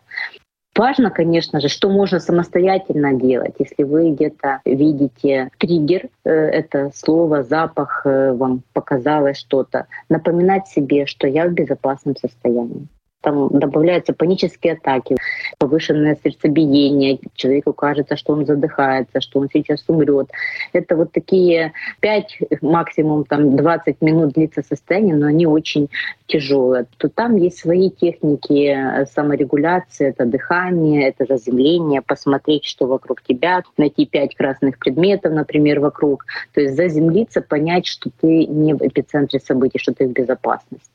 Важно, 0.75 1.11
конечно 1.11 1.59
же, 1.61 1.67
что 1.67 1.89
можно 1.89 2.19
самостоятельно 2.19 3.13
делать. 3.13 3.53
Если 3.59 3.83
вы 3.83 4.09
где-то 4.11 4.61
видите 4.65 5.49
триггер, 5.59 6.09
э, 6.25 6.31
это 6.31 6.91
слово, 6.95 7.43
запах, 7.43 8.01
э, 8.05 8.33
вам 8.33 8.63
показалось 8.73 9.37
что-то, 9.37 9.85
напоминать 10.09 10.67
себе, 10.67 11.05
что 11.05 11.27
я 11.27 11.47
в 11.47 11.53
безопасном 11.53 12.15
состоянии 12.15 12.87
там 13.23 13.49
добавляются 13.49 14.13
панические 14.13 14.73
атаки, 14.73 15.15
повышенное 15.57 16.17
сердцебиение, 16.23 17.19
человеку 17.35 17.73
кажется, 17.73 18.17
что 18.17 18.33
он 18.33 18.45
задыхается, 18.45 19.21
что 19.21 19.39
он 19.39 19.49
сейчас 19.51 19.83
умрет. 19.87 20.29
Это 20.73 20.95
вот 20.95 21.11
такие 21.11 21.71
5, 22.01 22.39
максимум 22.61 23.23
там 23.23 23.55
20 23.55 24.01
минут 24.01 24.33
длится 24.33 24.61
состояние, 24.61 25.15
но 25.15 25.27
они 25.27 25.47
очень 25.47 25.89
тяжелые. 26.27 26.85
То 26.97 27.09
там 27.09 27.37
есть 27.37 27.59
свои 27.59 27.89
техники 27.89 29.05
саморегуляции, 29.13 30.09
это 30.09 30.25
дыхание, 30.25 31.07
это 31.07 31.25
заземление, 31.25 32.01
посмотреть, 32.01 32.65
что 32.65 32.87
вокруг 32.87 33.21
тебя, 33.21 33.63
найти 33.77 34.05
пять 34.05 34.35
красных 34.35 34.77
предметов, 34.79 35.31
например, 35.31 35.79
вокруг. 35.79 36.25
То 36.53 36.61
есть 36.61 36.75
заземлиться, 36.75 37.41
понять, 37.41 37.87
что 37.87 38.09
ты 38.19 38.45
не 38.45 38.73
в 38.73 38.81
эпицентре 38.81 39.39
событий, 39.39 39.79
что 39.79 39.93
ты 39.93 40.07
в 40.07 40.11
безопасности. 40.11 40.89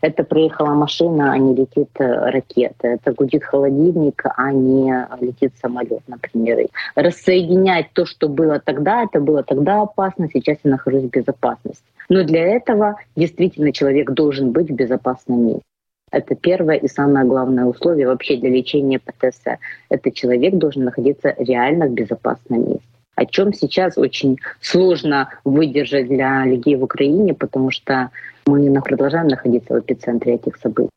Это 0.00 0.22
проехала 0.22 0.74
машина, 0.74 1.32
а 1.32 1.38
не 1.38 1.54
летит 1.54 1.90
э, 1.98 2.30
ракета. 2.30 2.88
Это 2.88 3.12
гудит 3.12 3.44
холодильник, 3.44 4.22
а 4.36 4.52
не 4.52 5.06
летит 5.20 5.52
самолет, 5.60 6.02
например. 6.06 6.68
Рассоединять 6.94 7.92
то, 7.94 8.06
что 8.06 8.28
было 8.28 8.60
тогда, 8.60 9.02
это 9.02 9.20
было 9.20 9.42
тогда 9.42 9.82
опасно, 9.82 10.28
сейчас 10.32 10.58
я 10.62 10.70
нахожусь 10.70 11.04
в 11.04 11.10
безопасности. 11.10 11.84
Но 12.08 12.22
для 12.22 12.42
этого 12.42 12.96
действительно 13.16 13.72
человек 13.72 14.10
должен 14.12 14.52
быть 14.52 14.70
в 14.70 14.74
безопасном 14.74 15.46
месте. 15.46 15.62
Это 16.10 16.34
первое 16.34 16.76
и 16.76 16.88
самое 16.88 17.26
главное 17.26 17.66
условие 17.66 18.06
вообще 18.06 18.36
для 18.36 18.50
лечения 18.50 18.98
ПТС. 18.98 19.42
Это 19.90 20.10
человек 20.10 20.54
должен 20.54 20.84
находиться 20.84 21.34
реально 21.38 21.86
в 21.86 21.92
безопасном 21.92 22.70
месте 22.70 22.97
о 23.18 23.26
чем 23.26 23.52
сейчас 23.52 23.98
очень 23.98 24.38
сложно 24.60 25.28
выдержать 25.44 26.06
для 26.06 26.44
людей 26.44 26.76
в 26.76 26.84
Украине, 26.84 27.34
потому 27.34 27.72
что 27.72 28.10
мы 28.46 28.80
продолжаем 28.80 29.26
находиться 29.26 29.74
в 29.74 29.80
эпицентре 29.80 30.34
этих 30.34 30.56
событий. 30.56 30.90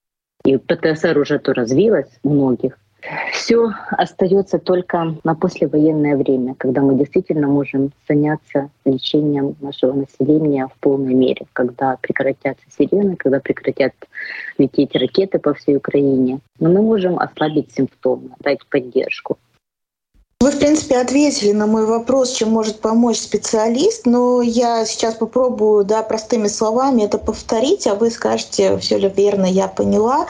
И 0.45 0.57
ПТСР 0.57 1.17
уже 1.17 1.39
то 1.39 1.53
развилось 1.53 2.11
у 2.23 2.29
многих. 2.29 2.77
Все 3.31 3.71
остается 3.89 4.59
только 4.59 5.15
на 5.23 5.33
послевоенное 5.33 6.15
время, 6.15 6.53
когда 6.59 6.81
мы 6.81 6.93
действительно 6.93 7.47
можем 7.47 7.91
заняться 8.07 8.69
лечением 8.85 9.55
нашего 9.59 9.93
населения 9.93 10.67
в 10.67 10.79
полной 10.79 11.15
мере, 11.15 11.47
когда 11.53 11.97
прекратятся 11.99 12.65
сирены, 12.77 13.15
когда 13.15 13.39
прекратят 13.39 13.93
лететь 14.59 14.95
ракеты 14.95 15.39
по 15.39 15.55
всей 15.55 15.77
Украине. 15.77 16.39
Но 16.59 16.69
мы 16.69 16.83
можем 16.83 17.17
ослабить 17.17 17.71
симптомы, 17.71 18.29
дать 18.41 18.63
поддержку. 18.67 19.39
Вы, 20.41 20.49
в 20.49 20.57
принципе, 20.57 20.97
ответили 20.97 21.51
на 21.51 21.67
мой 21.67 21.85
вопрос, 21.85 22.31
чем 22.31 22.49
может 22.49 22.79
помочь 22.79 23.19
специалист, 23.19 24.07
но 24.07 24.41
я 24.41 24.85
сейчас 24.85 25.13
попробую 25.13 25.85
да, 25.85 26.01
простыми 26.01 26.47
словами 26.47 27.03
это 27.03 27.19
повторить, 27.19 27.85
а 27.85 27.93
вы 27.93 28.09
скажете, 28.09 28.79
все 28.79 28.97
ли 28.97 29.07
верно 29.15 29.45
я 29.45 29.67
поняла. 29.67 30.25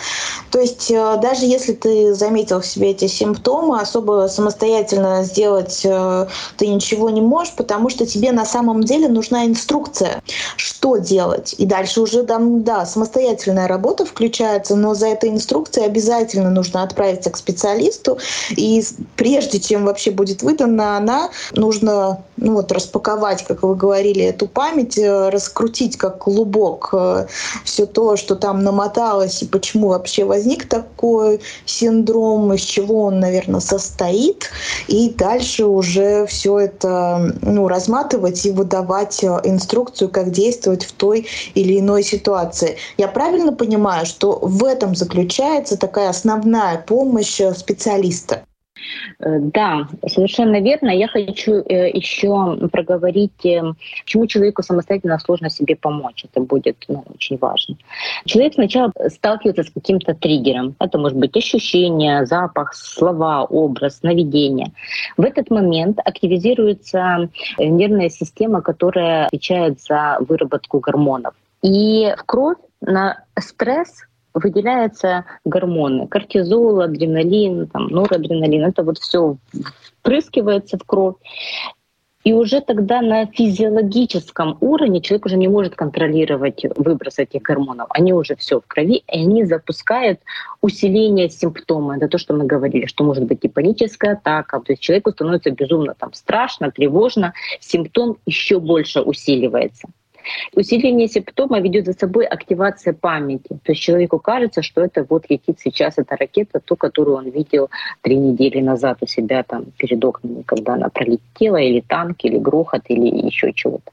То 0.52 0.60
есть 0.60 0.92
э, 0.92 1.18
даже 1.22 1.46
если 1.46 1.72
ты 1.72 2.14
заметил 2.14 2.60
в 2.60 2.66
себе 2.66 2.92
эти 2.92 3.08
симптомы, 3.08 3.80
особо 3.80 4.28
самостоятельно 4.28 5.24
сделать 5.24 5.80
э, 5.86 6.28
ты 6.58 6.68
ничего 6.68 7.10
не 7.10 7.22
можешь, 7.22 7.54
потому 7.54 7.90
что 7.90 8.06
тебе 8.06 8.34
на 8.34 8.44
самом 8.44 8.84
деле 8.84 9.08
нужна 9.08 9.46
инструкция, 9.46 10.22
что 10.58 10.98
делать. 10.98 11.56
И 11.58 11.66
дальше 11.66 12.02
уже 12.02 12.24
там, 12.24 12.64
да, 12.64 12.86
самостоятельная 12.86 13.70
работа 13.70 14.04
включается, 14.04 14.76
но 14.76 14.94
за 14.94 15.08
этой 15.08 15.30
инструкцией 15.30 15.86
обязательно 15.86 16.50
нужно 16.50 16.84
отправиться 16.84 17.30
к 17.30 17.38
специалисту. 17.38 18.18
И 18.58 18.84
прежде 19.16 19.62
чем 19.62 19.86
вообще 19.86 20.01
вообще 20.02 20.12
будет 20.12 20.42
выдана, 20.42 20.98
она 20.98 21.30
нужно 21.54 22.24
ну 22.38 22.54
вот, 22.54 22.72
распаковать, 22.72 23.44
как 23.44 23.62
вы 23.62 23.76
говорили, 23.76 24.24
эту 24.24 24.48
память, 24.48 24.98
э, 24.98 25.30
раскрутить 25.30 25.98
как 25.98 26.18
клубок 26.18 26.90
э, 26.94 27.28
все 27.64 27.86
то, 27.86 28.16
что 28.16 28.36
там 28.36 28.64
намоталось 28.64 29.44
и 29.44 29.46
почему 29.46 29.90
вообще 29.90 30.24
возник 30.24 30.68
такой 30.68 31.40
синдром, 31.66 32.52
из 32.54 32.62
чего 32.62 33.04
он, 33.04 33.20
наверное, 33.20 33.60
состоит, 33.60 34.50
и 34.88 35.10
дальше 35.10 35.66
уже 35.66 36.26
все 36.26 36.58
это 36.60 37.36
ну, 37.42 37.68
разматывать 37.68 38.44
и 38.46 38.52
выдавать 38.52 39.24
э, 39.24 39.40
инструкцию, 39.44 40.10
как 40.10 40.32
действовать 40.32 40.84
в 40.84 40.94
той 40.94 41.28
или 41.54 41.80
иной 41.80 42.04
ситуации. 42.04 42.78
Я 42.98 43.08
правильно 43.08 43.54
понимаю, 43.54 44.08
что 44.08 44.40
в 44.42 44.64
этом 44.64 44.96
заключается 44.96 45.78
такая 45.78 46.10
основная 46.10 46.80
помощь 46.88 47.40
специалиста? 47.56 48.44
Э, 49.20 49.40
да, 49.40 49.88
совершенно 50.08 50.60
верно. 50.62 50.90
Я 50.90 51.08
хочу 51.08 51.64
э, 51.68 51.90
еще 51.90 52.58
проговорить, 52.72 53.46
э, 53.46 53.62
почему 54.04 54.28
человеку 54.28 54.64
самостоятельно 54.64 55.20
сложно 55.20 55.50
себе 55.50 55.76
помочь. 55.76 56.26
Это 56.26 56.42
будет 56.42 56.78
ну, 56.88 57.04
очень 57.14 57.38
важно. 57.38 57.76
Человек 58.26 58.54
сначала 58.54 58.92
сталкивается 59.08 59.64
с 59.64 59.72
каким-то 59.72 60.14
триггером. 60.14 60.76
Это 60.80 60.98
может 60.98 61.18
быть 61.18 61.36
ощущение, 61.36 62.26
запах, 62.26 62.74
слова, 62.74 63.44
образ, 63.44 64.04
наведение. 64.04 64.72
В 65.18 65.24
этот 65.24 65.50
момент 65.50 66.00
активизируется 66.04 67.30
нервная 67.58 68.10
система, 68.10 68.62
которая 68.62 69.26
отвечает 69.28 69.82
за 69.82 70.18
выработку 70.20 70.80
гормонов. 70.80 71.34
И 71.62 72.14
в 72.18 72.24
кровь 72.24 72.58
на 72.82 73.24
стресс 73.40 74.04
выделяются 74.34 75.26
гормоны, 75.46 76.08
кортизол, 76.08 76.82
адреналин, 76.82 77.68
там, 77.68 77.88
норадреналин, 77.88 78.66
это 78.66 78.84
вот 78.84 78.98
все 78.98 79.38
впрыскивается 80.02 80.78
в 80.78 80.84
кровь. 80.84 81.16
И 82.24 82.34
уже 82.34 82.62
тогда 82.62 83.02
на 83.02 83.26
физиологическом 83.26 84.58
уровне 84.62 85.02
человек 85.02 85.26
уже 85.26 85.38
не 85.38 85.48
может 85.48 85.76
контролировать 85.76 86.64
выброс 86.76 87.18
этих 87.18 87.42
гормонов. 87.42 87.88
Они 87.90 88.14
уже 88.14 88.36
все 88.36 88.60
в 88.60 88.68
крови, 88.68 88.98
и 88.98 89.20
они 89.20 89.44
запускают 89.44 90.20
усиление 90.62 91.30
симптома. 91.30 91.98
Это 91.98 92.08
то, 92.08 92.20
что 92.20 92.36
мы 92.36 92.46
говорили, 92.46 92.86
что 92.86 93.04
может 93.04 93.24
быть 93.24 93.40
и 93.42 93.48
паническая 93.48 94.14
атака. 94.14 94.60
То 94.60 94.74
есть 94.74 94.84
человеку 94.84 95.12
становится 95.12 95.50
безумно 95.50 95.96
там, 95.98 96.14
страшно, 96.14 96.70
тревожно, 96.72 97.34
симптом 97.60 98.18
еще 98.28 98.60
больше 98.60 99.02
усиливается. 99.02 99.88
Усиление 100.54 101.08
симптома 101.08 101.60
ведет 101.60 101.86
за 101.86 101.94
собой 101.94 102.26
активация 102.26 102.94
памяти. 102.94 103.60
То 103.64 103.72
есть 103.72 103.82
человеку 103.82 104.20
кажется, 104.20 104.62
что 104.62 104.82
это 104.82 105.06
вот 105.10 105.30
летит 105.30 105.60
сейчас 105.60 105.98
эта 105.98 106.16
ракета, 106.16 106.60
ту, 106.60 106.76
которую 106.76 107.18
он 107.18 107.30
видел 107.30 107.70
три 108.02 108.18
недели 108.18 108.60
назад 108.62 108.98
у 109.02 109.08
себя 109.08 109.44
там 109.44 109.66
перед 109.78 110.04
окнами, 110.04 110.44
когда 110.44 110.74
она 110.74 110.90
пролетела, 110.90 111.58
или 111.58 111.82
танк, 111.82 112.18
или 112.24 112.38
грохот, 112.38 112.84
или 112.88 113.26
еще 113.26 113.54
чего-то. 113.54 113.92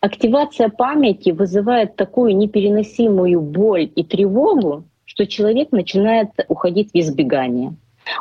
Активация 0.00 0.68
памяти 0.68 1.30
вызывает 1.30 1.96
такую 1.96 2.36
непереносимую 2.36 3.40
боль 3.40 3.90
и 3.94 4.04
тревогу, 4.04 4.84
что 5.04 5.26
человек 5.26 5.72
начинает 5.72 6.28
уходить 6.48 6.90
в 6.92 6.96
избегание 6.96 7.74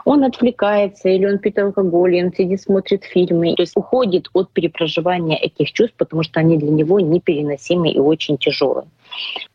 он 0.05 0.23
отвлекается, 0.23 1.09
или 1.09 1.25
он 1.25 1.39
пьет 1.39 1.57
алкоголь, 1.59 2.15
или 2.15 2.25
он 2.25 2.33
сидит, 2.33 2.61
смотрит 2.61 3.03
фильмы, 3.03 3.55
то 3.55 3.63
есть 3.63 3.75
уходит 3.75 4.29
от 4.33 4.49
перепроживания 4.51 5.37
этих 5.37 5.71
чувств, 5.71 5.95
потому 5.97 6.23
что 6.23 6.39
они 6.39 6.57
для 6.57 6.71
него 6.71 6.99
непереносимы 6.99 7.91
и 7.91 7.99
очень 7.99 8.37
тяжелые. 8.37 8.87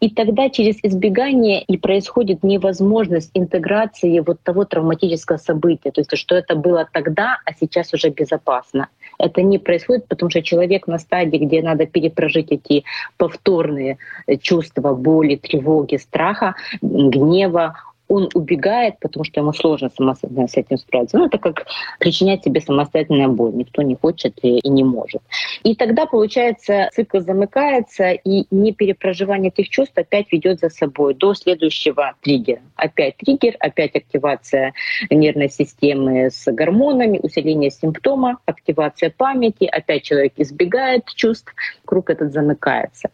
И 0.01 0.11
тогда 0.11 0.51
через 0.51 0.77
избегание 0.83 1.63
и 1.63 1.77
происходит 1.77 2.43
невозможность 2.43 3.31
интеграции 3.35 4.21
вот 4.21 4.41
того 4.43 4.65
травматического 4.65 5.37
события, 5.37 5.91
то 5.91 6.01
есть 6.01 6.17
что 6.17 6.35
это 6.35 6.57
было 6.57 6.89
тогда, 6.93 7.39
а 7.45 7.53
сейчас 7.55 7.93
уже 7.95 8.09
безопасно. 8.11 8.89
Это 9.19 9.43
не 9.43 9.59
происходит, 9.59 10.09
потому 10.09 10.31
что 10.31 10.43
человек 10.43 10.87
на 10.89 10.99
стадии, 10.99 11.39
где 11.39 11.63
надо 11.63 11.87
перепрожить 11.87 12.51
эти 12.51 12.85
повторные 13.17 13.99
чувства 14.41 14.95
боли, 14.95 15.37
тревоги, 15.37 15.97
страха, 15.97 16.55
гнева, 16.83 17.77
он 18.15 18.29
убегает, 18.35 18.99
потому 19.01 19.25
что 19.25 19.41
ему 19.41 19.53
сложно 19.53 19.91
самостоятельно 19.91 20.47
с 20.47 20.57
этим 20.57 20.79
справиться. 20.79 21.19
Ну, 21.19 21.27
это 21.27 21.39
как 21.39 21.67
причинять 21.99 22.45
себе 22.45 22.61
самостоятельную 22.61 23.33
боль. 23.33 23.55
Никто 23.55 23.83
не 23.83 23.97
хочет 23.97 24.39
и, 24.43 24.59
и 24.59 24.69
не 24.69 24.85
может. 24.85 25.21
И 25.65 25.75
тогда, 25.75 26.07
получается, 26.07 26.91
цикл 26.93 27.19
замыкается, 27.19 28.13
и 28.13 28.47
неперепроживание 28.51 29.51
этих 29.51 29.69
чувств 29.69 29.99
опять 29.99 30.31
ведет 30.31 30.61
за 30.61 30.71
собой 30.71 31.15
до 31.15 31.35
следующего 31.35 32.15
триггера. 32.21 32.61
Опять 32.77 33.17
триггер, 33.17 33.57
опять 33.59 33.97
активация 33.97 34.73
нервной 35.11 35.51
системы 35.51 36.31
с 36.31 36.51
гормонами, 36.53 37.19
усиление 37.21 37.71
симптома, 37.71 38.39
активация 38.47 39.11
памяти, 39.11 39.65
опять 39.65 40.05
человек 40.05 40.35
избегает 40.37 41.07
чувств, 41.17 41.53
круг 41.85 42.11
этот 42.11 42.33
замыкается. 42.33 43.11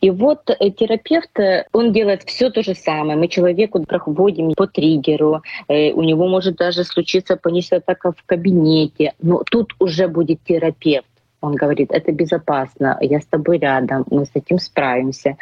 И 0.00 0.10
вот 0.10 0.50
э, 0.50 0.70
терапевт, 0.70 1.38
э, 1.38 1.66
он 1.72 1.92
делает 1.92 2.24
все 2.24 2.50
то 2.50 2.62
же 2.62 2.74
самое. 2.74 3.18
Мы 3.18 3.28
человеку 3.28 3.82
проходим 3.84 4.39
проходим 4.40 4.54
по 4.54 4.66
триггеру, 4.66 5.42
э, 5.68 5.92
у 5.92 6.02
него 6.02 6.28
может 6.28 6.56
даже 6.56 6.84
случиться 6.84 7.36
паническая 7.36 7.80
атака 7.80 8.12
в 8.12 8.22
кабинете, 8.26 9.12
но 9.22 9.42
тут 9.50 9.74
уже 9.78 10.08
будет 10.08 10.38
терапевт 10.44 11.06
Он 11.42 11.54
говорит, 11.54 11.90
это 11.92 12.12
безопасно, 12.12 12.98
я 13.00 13.18
с 13.18 13.26
тобой 13.26 13.58
рядом, 13.58 14.04
мы 14.10 14.24
с 14.24 14.30
этим 14.34 14.58
справимся. 14.58 15.36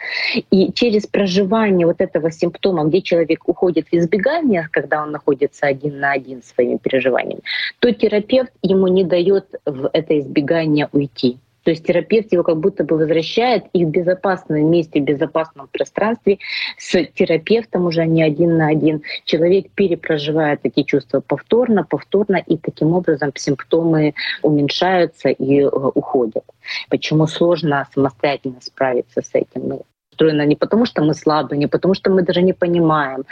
И 0.53 0.73
через 0.73 1.07
проживание 1.07 1.87
вот 1.87 2.01
этого 2.01 2.31
симптома, 2.31 2.85
где 2.85 3.01
человек 3.01 3.49
уходит 3.49 3.89
в 3.93 3.97
избегание, 3.97 4.69
когда 4.71 5.03
он 5.03 5.11
находится 5.11 5.67
один 5.67 5.99
на 6.01 6.13
один 6.13 6.43
своими 6.43 6.79
переживаниями, 6.79 7.43
то 7.81 7.93
терапевт 7.93 8.53
ему 8.63 8.89
не 8.89 9.05
дает 9.05 9.45
в 9.67 9.91
это 9.93 10.15
избегание 10.19 10.89
уйти. 10.93 11.39
То 11.68 11.72
есть 11.72 11.85
терапевт 11.85 12.33
его 12.33 12.44
как 12.44 12.57
будто 12.57 12.83
бы 12.83 12.96
возвращает 12.96 13.66
и 13.74 13.85
в 13.85 13.90
безопасном 13.90 14.70
месте, 14.70 15.02
в 15.02 15.04
безопасном 15.04 15.68
пространстве 15.70 16.38
с 16.78 17.04
терапевтом 17.12 17.85
уже 17.85 18.07
не 18.07 18.22
один 18.22 18.57
на 18.57 18.68
один. 18.68 19.02
Человек 19.26 19.70
перепроживает 19.74 20.61
эти 20.62 20.83
чувства 20.83 21.20
повторно, 21.20 21.85
повторно, 21.85 22.37
и 22.37 22.57
таким 22.57 22.94
образом 22.94 23.33
симптомы 23.35 24.14
уменьшаются 24.40 25.28
и 25.28 25.61
э, 25.61 25.66
уходят. 25.68 26.44
Почему 26.88 27.26
сложно 27.26 27.87
самостоятельно 27.92 28.62
справиться 28.62 29.20
с 29.20 29.28
этим? 29.35 29.83
Устроена 30.18 30.46
не 30.46 30.57
потому, 30.57 30.85
что 30.85 31.02
мы 31.02 31.14
слабые, 31.14 31.59
не 31.59 31.68
потому, 31.68 31.94
что 31.94 32.11
мы 32.11 32.22
даже 32.22 32.42
не 32.42 32.52
понимаем. 32.52 33.24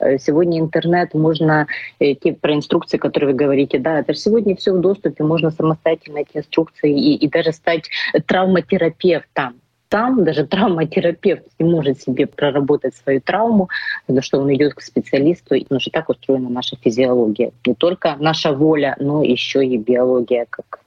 Э, 0.00 0.18
сегодня 0.18 0.58
интернет, 0.58 1.14
можно 1.14 1.66
э, 2.00 2.14
те 2.14 2.32
про 2.32 2.54
инструкции, 2.54 2.98
которые 2.98 3.30
вы 3.30 3.36
говорите, 3.36 3.78
да, 3.78 4.00
это 4.00 4.12
же 4.12 4.18
сегодня 4.18 4.56
все 4.56 4.72
в 4.72 4.80
доступе, 4.80 5.22
можно 5.22 5.52
самостоятельно 5.52 6.18
эти 6.18 6.38
инструкции 6.38 6.90
и, 6.90 7.14
и 7.14 7.28
даже 7.28 7.52
стать 7.52 7.88
травматерапевтом 8.26 9.54
там 9.88 10.24
даже 10.24 10.46
травматерапевт 10.48 11.44
не 11.60 11.70
может 11.70 12.00
себе 12.00 12.26
проработать 12.26 12.96
свою 12.96 13.20
травму, 13.20 13.68
потому 14.06 14.22
что 14.22 14.40
он 14.40 14.52
идет 14.52 14.74
к 14.74 14.80
специалисту, 14.80 15.60
потому 15.60 15.80
что 15.80 15.90
так 15.90 16.08
устроена 16.08 16.48
наша 16.48 16.76
физиология. 16.76 17.52
Не 17.66 17.74
только 17.74 18.16
наша 18.18 18.52
воля, 18.52 18.96
но 18.98 19.22
еще 19.22 19.64
и 19.64 19.76
биология 19.76 20.46
как 20.50 20.80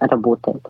работает. 0.00 0.62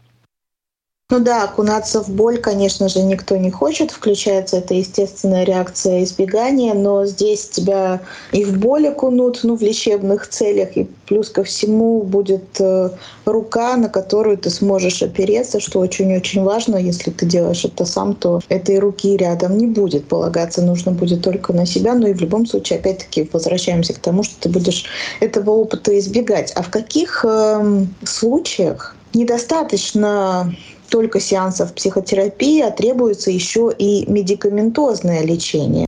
Ну 1.09 1.21
да, 1.21 1.45
окунаться 1.45 2.03
в 2.03 2.09
боль, 2.09 2.39
конечно 2.39 2.89
же, 2.89 3.01
никто 3.01 3.37
не 3.37 3.49
хочет. 3.49 3.93
Включается 3.93 4.57
эта 4.57 4.75
естественная 4.75 5.45
реакция 5.45 6.03
избегания, 6.03 6.75
но 6.75 7.07
здесь 7.07 7.49
тебя 7.49 8.01
и 8.33 8.45
в 8.45 8.59
боль 8.59 8.89
окунут, 8.89 9.39
ну, 9.45 9.57
в 9.57 9.63
лечебных 9.63 10.27
целях, 10.27 10.77
и 10.77 10.89
плюс 11.07 11.31
ко 11.31 11.45
всему 11.45 12.03
будет 12.03 12.61
э, 12.61 12.91
рука, 13.25 13.77
на 13.77 13.89
которую 13.89 14.37
ты 14.37 14.51
сможешь 14.51 15.01
опереться, 15.01 15.61
что 15.61 15.79
очень-очень 15.79 16.43
важно. 16.43 16.75
Если 16.75 17.13
ты 17.13 17.25
делаешь 17.25 17.65
это 17.65 17.85
сам, 17.85 18.17
то 18.17 18.41
этой 18.49 18.81
руки 18.81 19.17
рядом 19.17 19.59
не 19.59 19.69
будет. 19.69 20.09
Полагаться 20.09 20.61
нужно 20.61 20.91
будет 20.91 21.23
только 21.23 21.53
на 21.53 21.67
себя. 21.67 21.95
Но 21.95 22.09
и 22.09 22.15
в 22.15 22.21
любом 22.21 22.47
случае, 22.47 22.81
опять-таки, 22.81 23.31
возвращаемся 23.33 23.95
к 23.95 24.01
тому, 24.01 24.25
что 24.25 24.35
ты 24.41 24.49
будешь 24.49 24.87
этого 25.21 25.53
опыта 25.53 25.97
избегать. 25.97 26.51
А 26.57 26.65
в 26.65 26.71
каких 26.71 27.25
э, 27.25 27.87
случаях 28.03 28.97
недостаточно 29.15 30.53
только 30.87 31.21
сеансов 31.21 31.75
психотерапии, 31.75 32.61
а 32.63 32.71
требуется 32.71 33.31
еще 33.31 33.73
и 33.77 34.11
медикаментозное 34.11 35.25
лечение. 35.25 35.87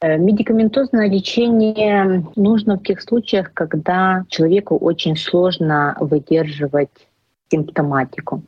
Э, 0.00 0.18
медикаментозное 0.18 1.08
лечение 1.08 2.26
нужно 2.36 2.76
в 2.76 2.82
тех 2.82 3.00
случаях, 3.00 3.52
когда 3.54 4.24
человеку 4.28 4.76
очень 4.76 5.16
сложно 5.16 5.96
выдерживать 6.00 6.90
симптоматику. 7.50 8.42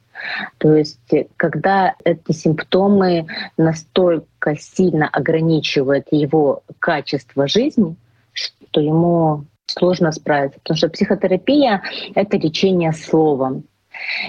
То 0.59 0.75
есть, 0.75 1.11
когда 1.37 1.95
эти 2.05 2.33
симптомы 2.33 3.27
настолько 3.57 4.57
сильно 4.57 5.09
ограничивают 5.09 6.07
его 6.11 6.63
качество 6.79 7.47
жизни, 7.47 7.97
что 8.33 8.81
ему 8.81 9.45
сложно 9.67 10.13
справиться. 10.13 10.59
Потому 10.61 10.77
что 10.77 10.89
психотерапия— 10.89 11.83
это 12.15 12.37
лечение 12.37 12.93
словом. 12.93 13.65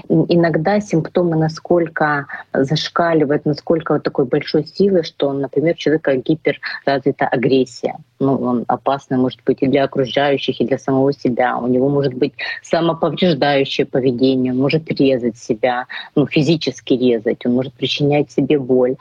Иногда 0.09 0.79
симптомы 0.79 1.35
насколько 1.35 2.27
зашкаливают, 2.53 3.45
насколько 3.45 3.93
вот 3.93 4.03
такой 4.03 4.25
большой 4.25 4.65
силы, 4.65 5.03
что, 5.03 5.31
например, 5.33 5.73
у 5.75 5.77
человека 5.77 6.15
гиперразвита 6.15 7.27
агрессия. 7.27 7.97
Ну, 8.19 8.35
он 8.35 8.63
опасный 8.67 9.17
может 9.17 9.41
быть 9.45 9.57
и 9.61 9.67
для 9.67 9.83
окружающих, 9.83 10.61
и 10.61 10.65
для 10.65 10.77
самого 10.77 11.11
себя. 11.11 11.57
У 11.57 11.67
него 11.67 11.89
может 11.89 12.13
быть 12.13 12.33
самоповреждающее 12.63 13.85
поведение, 13.85 14.53
он 14.53 14.59
может 14.59 14.89
резать 14.91 15.37
себя, 15.37 15.85
ну, 16.15 16.25
физически 16.25 16.93
резать, 16.93 17.45
он 17.45 17.53
может 17.53 17.73
причинять 17.73 18.31
себе 18.31 18.57
боль. 18.57 18.95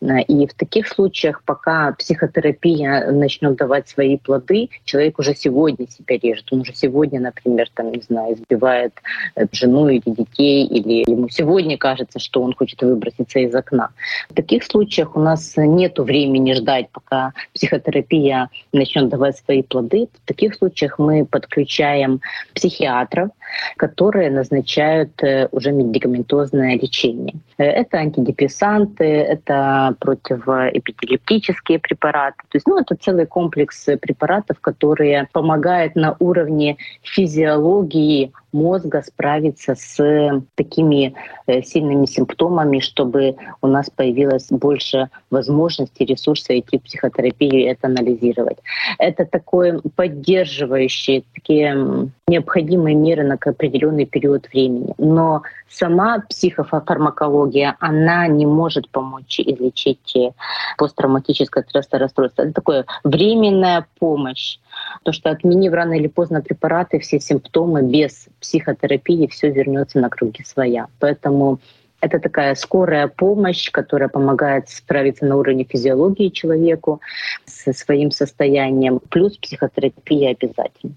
Э, 0.00 0.22
и 0.22 0.46
в 0.46 0.54
таких 0.54 0.88
случаях, 0.88 1.42
пока 1.44 1.92
психотерапия 1.92 3.10
начнет 3.10 3.56
давать 3.56 3.88
свои 3.88 4.18
плоды, 4.18 4.68
человек 4.84 5.18
уже 5.18 5.34
сегодня 5.34 5.86
себя 5.88 6.18
режет. 6.18 6.52
Он 6.52 6.60
уже 6.60 6.74
сегодня, 6.74 7.20
например, 7.20 7.68
там, 7.74 7.92
не 7.92 8.00
знаю, 8.00 8.34
избивает 8.34 8.92
э, 9.34 9.46
жену 9.52 9.88
или 9.88 10.02
детей, 10.04 10.66
или 10.66 11.10
ему 11.10 11.28
сегодня 11.28 11.78
кажется, 11.78 12.18
что 12.18 12.42
он 12.42 12.54
хочет 12.54 12.82
выброситься 12.82 13.38
из 13.38 13.54
окна. 13.54 13.90
В 14.30 14.34
таких 14.34 14.64
случаях 14.64 15.16
у 15.16 15.20
нас 15.20 15.54
нет 15.56 15.98
времени 15.98 16.52
ждать, 16.52 16.88
пока 16.90 17.32
психотерапия 17.54 18.50
начнет 18.72 19.08
давать 19.08 19.38
свои 19.38 19.62
плоды. 19.62 20.08
В 20.22 20.26
таких 20.26 20.54
случаях 20.54 20.98
мы 20.98 21.24
подключаем 21.24 22.20
психиатров, 22.54 23.30
которые 23.76 24.30
назначают 24.30 25.22
э, 25.22 25.48
уже 25.52 25.72
медикаментозное 25.72 26.78
лечение. 26.78 27.34
Это 27.58 27.98
антидепрессанты, 27.98 29.04
это 29.04 29.96
противоэпилептические 30.00 31.78
препараты. 31.78 32.38
То 32.48 32.56
есть 32.56 32.66
ну, 32.66 32.78
это 32.78 32.96
целый 32.96 33.26
комплекс 33.26 33.86
препаратов, 34.00 34.60
которые 34.60 35.28
помогают 35.32 35.94
на 35.94 36.16
уровне 36.18 36.76
физиологии 37.02 38.32
мозга 38.56 39.02
справиться 39.02 39.74
с 39.74 40.42
такими 40.54 41.14
э, 41.46 41.62
сильными 41.62 42.06
симптомами, 42.06 42.80
чтобы 42.80 43.36
у 43.60 43.66
нас 43.66 43.90
появилось 43.90 44.48
больше 44.50 45.10
возможностей, 45.30 46.04
ресурсов 46.04 46.50
идти 46.50 46.78
в 46.78 46.82
психотерапию 46.82 47.60
и 47.60 47.64
это 47.64 47.86
анализировать. 47.86 48.58
Это 48.98 49.24
такое 49.24 49.80
поддерживающие, 49.94 51.22
такие 51.34 52.10
необходимые 52.28 52.96
меры 52.96 53.22
на 53.24 53.34
определенный 53.34 54.06
период 54.06 54.48
времени. 54.52 54.94
Но 54.98 55.42
сама 55.68 56.24
психофармакология, 56.28 57.45
она 57.80 58.26
не 58.28 58.46
может 58.46 58.88
помочь 58.90 59.40
излечить 59.40 60.16
э, 60.16 60.30
посттравматическое 60.78 61.64
стрессовое 61.64 62.00
расстройство. 62.00 62.42
Это 62.42 62.52
такое 62.52 62.86
временная 63.04 63.86
помощь. 63.98 64.58
То, 65.02 65.12
что 65.12 65.30
отменив 65.30 65.72
рано 65.72 65.94
или 65.94 66.08
поздно 66.08 66.42
препараты, 66.42 66.98
все 66.98 67.20
симптомы 67.20 67.82
без 67.82 68.28
психотерапии, 68.40 69.26
все 69.26 69.50
вернется 69.50 69.98
на 69.98 70.08
круги 70.08 70.42
своя. 70.44 70.86
Поэтому 71.00 71.60
это 72.00 72.18
такая 72.20 72.54
скорая 72.54 73.08
помощь, 73.08 73.70
которая 73.70 74.08
помогает 74.08 74.68
справиться 74.68 75.24
на 75.24 75.36
уровне 75.36 75.64
физиологии 75.64 76.28
человеку 76.28 77.00
со 77.46 77.72
своим 77.72 78.10
состоянием. 78.10 79.00
Плюс 79.10 79.36
психотерапия 79.38 80.30
обязательно. 80.30 80.94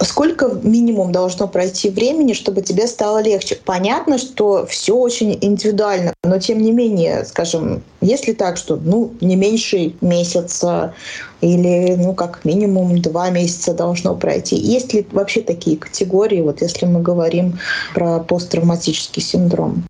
Сколько 0.00 0.48
минимум 0.62 1.12
должно 1.12 1.46
пройти 1.46 1.90
времени, 1.90 2.32
чтобы 2.32 2.62
тебе 2.62 2.86
стало 2.86 3.22
легче? 3.22 3.58
Понятно, 3.64 4.18
что 4.18 4.66
все 4.66 4.96
очень 4.96 5.38
индивидуально, 5.40 6.14
но 6.24 6.38
тем 6.38 6.60
не 6.60 6.72
менее, 6.72 7.24
скажем, 7.24 7.82
если 8.00 8.32
так, 8.32 8.56
что 8.56 8.76
ну, 8.76 9.12
не 9.20 9.36
меньше 9.36 9.94
месяца 10.00 10.94
или 11.40 11.94
ну, 11.96 12.14
как 12.14 12.44
минимум 12.44 13.00
два 13.02 13.30
месяца 13.30 13.74
должно 13.74 14.14
пройти. 14.16 14.56
Есть 14.56 14.94
ли 14.94 15.06
вообще 15.12 15.40
такие 15.42 15.76
категории, 15.76 16.40
вот 16.40 16.62
если 16.62 16.86
мы 16.86 17.00
говорим 17.00 17.58
про 17.94 18.18
посттравматический 18.20 19.22
синдром? 19.22 19.84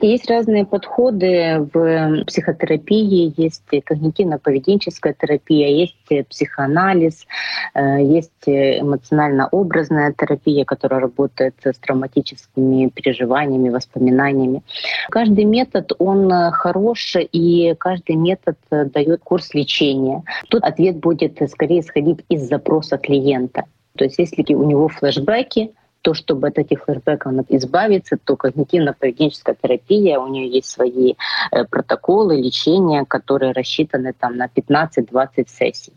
Есть 0.00 0.30
разные 0.30 0.64
подходы 0.64 1.68
в 1.72 2.24
психотерапии, 2.24 3.34
есть 3.36 3.64
когнитивно-поведенческая 3.70 5.14
терапия, 5.18 5.68
есть 5.68 6.28
психоанализ, 6.28 7.26
э, 7.74 8.02
есть 8.02 8.30
эмоционально-образная 8.46 10.12
терапия, 10.12 10.64
которая 10.64 11.00
работает 11.00 11.54
с 11.64 11.78
травматическими 11.78 12.88
переживаниями, 12.88 13.70
воспоминаниями. 13.70 14.62
Каждый 15.10 15.44
метод, 15.44 15.92
он 15.98 16.30
хорош, 16.52 17.16
и 17.16 17.74
каждый 17.78 18.16
метод 18.16 18.56
дает 18.70 19.20
курс 19.24 19.52
лечения. 19.54 20.22
Тут 20.48 20.62
ответ 20.62 20.96
будет 20.96 21.38
скорее 21.50 21.80
исходить 21.80 22.24
из 22.28 22.48
запроса 22.48 22.98
клиента. 22.98 23.64
То 23.96 24.04
есть 24.04 24.18
если 24.18 24.54
у 24.54 24.64
него 24.64 24.88
флешбеки, 24.88 25.72
то, 26.02 26.14
чтобы 26.14 26.48
от 26.48 26.58
этих 26.58 26.84
флешбеков 26.84 27.32
избавиться, 27.48 28.16
то 28.22 28.34
когнитивно-поведенческая 28.34 29.56
терапия, 29.60 30.18
у 30.18 30.28
нее 30.28 30.48
есть 30.48 30.68
свои 30.70 31.14
э, 31.50 31.64
протоколы 31.64 32.36
лечения, 32.40 33.04
которые 33.04 33.52
рассчитаны 33.52 34.12
там 34.12 34.36
на 34.36 34.46
15-20 34.46 35.46
сессий. 35.48 35.92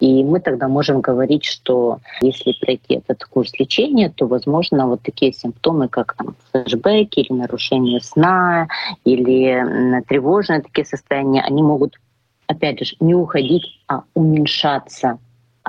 И 0.00 0.24
мы 0.24 0.40
тогда 0.40 0.68
можем 0.68 1.00
говорить, 1.00 1.44
что 1.44 2.00
если 2.20 2.52
пройти 2.60 2.94
этот 2.94 3.24
курс 3.24 3.52
лечения, 3.58 4.10
то, 4.10 4.26
возможно, 4.26 4.86
вот 4.86 5.02
такие 5.02 5.32
симптомы, 5.32 5.88
как 5.88 6.14
там, 6.16 6.34
флешбеки 6.50 7.20
или 7.20 7.32
нарушение 7.32 8.00
сна, 8.00 8.68
или 9.04 10.02
тревожные 10.08 10.62
такие 10.62 10.84
состояния, 10.84 11.42
они 11.42 11.62
могут, 11.62 12.00
опять 12.46 12.84
же, 12.84 12.96
не 13.00 13.14
уходить, 13.14 13.80
а 13.86 14.02
уменьшаться 14.14 15.18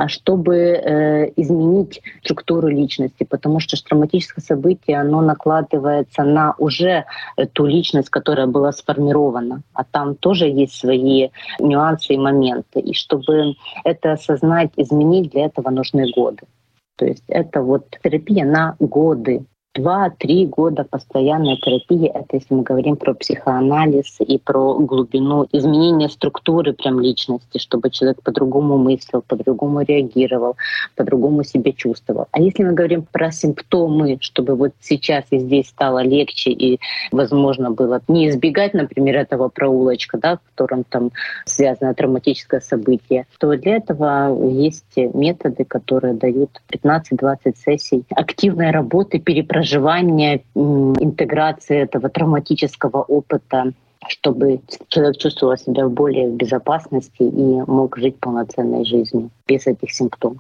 чтобы 0.08 0.56
э, 0.56 1.32
изменить 1.36 2.02
структуру 2.24 2.68
личности, 2.68 3.24
потому 3.24 3.60
что 3.60 3.82
травматическое 3.82 4.44
событие, 4.44 5.00
оно 5.00 5.22
накладывается 5.22 6.24
на 6.24 6.56
уже 6.58 7.06
ту 7.54 7.66
личность, 7.66 8.10
которая 8.10 8.48
была 8.48 8.72
сформирована, 8.72 9.62
а 9.74 9.84
там 9.84 10.16
тоже 10.16 10.48
есть 10.48 10.76
свои 10.76 11.30
нюансы 11.60 12.14
и 12.14 12.18
моменты. 12.18 12.80
И 12.80 12.94
чтобы 12.94 13.56
это 13.84 14.14
осознать, 14.14 14.72
изменить, 14.78 15.32
для 15.32 15.46
этого 15.46 15.70
нужны 15.70 16.12
годы. 16.12 16.44
То 16.98 17.06
есть 17.06 17.24
это 17.28 17.62
вот 17.62 17.98
терапия 18.04 18.46
на 18.46 18.76
годы. 18.80 19.46
Два-три 19.74 20.48
года 20.48 20.84
постоянной 20.84 21.56
терапии— 21.56 22.06
это 22.14 22.36
если 22.36 22.54
мы 22.54 22.64
говорим 22.64 22.98
про 22.98 23.14
психоанализ 23.14 24.18
и 24.20 24.38
про 24.38 24.78
глубину 24.80 25.48
изменения 25.54 26.10
структуры 26.10 26.74
прям 26.74 27.00
личности, 27.00 27.58
чтобы 27.58 27.90
человек 27.90 28.22
по-другому 28.22 28.78
мыслил, 28.78 29.22
по-другому 29.26 29.80
реагировал, 29.80 30.58
по-другому 30.98 31.46
себя 31.46 31.72
чувствовал. 31.72 32.28
А 32.32 32.42
если 32.42 32.66
мы 32.66 32.74
говорим 32.74 33.06
про 33.10 33.32
симптомы, 33.32 34.18
чтобы 34.20 34.56
вот 34.56 34.74
сейчас 34.82 35.24
и 35.30 35.40
здесь 35.40 35.70
стало 35.70 36.04
легче 36.04 36.52
и 36.52 36.82
возможно 37.14 37.72
было 37.72 38.02
не 38.10 38.28
избегать, 38.28 38.74
например, 38.74 39.16
этого 39.16 39.48
проулочка, 39.48 40.18
да, 40.18 40.36
в 40.36 40.42
котором 40.50 40.84
там 40.84 41.12
связано 41.46 41.94
травматическое 41.94 42.60
событие, 42.60 43.26
то 43.40 43.56
для 43.56 43.78
этого 43.78 44.38
есть 44.50 44.98
методы, 44.98 45.64
которые 45.64 46.14
дают 46.14 46.50
15-20 46.74 47.56
сессий 47.56 48.04
активной 48.10 48.72
работы, 48.72 49.18
перепроживания 49.20 49.61
проживания, 49.62 50.44
интеграции 50.56 51.84
этого 51.84 52.10
травматического 52.10 53.04
опыта, 53.04 53.74
чтобы 54.08 54.62
человек 54.88 55.18
чувствовал 55.18 55.56
себя 55.56 55.88
более 55.88 56.30
в 56.30 56.34
безопасности 56.34 57.22
и 57.22 57.62
мог 57.68 57.96
жить 57.98 58.18
полноценной 58.20 58.86
жизнью 58.86 59.30
без 59.48 59.68
этих 59.68 59.92
симптомов. 59.92 60.40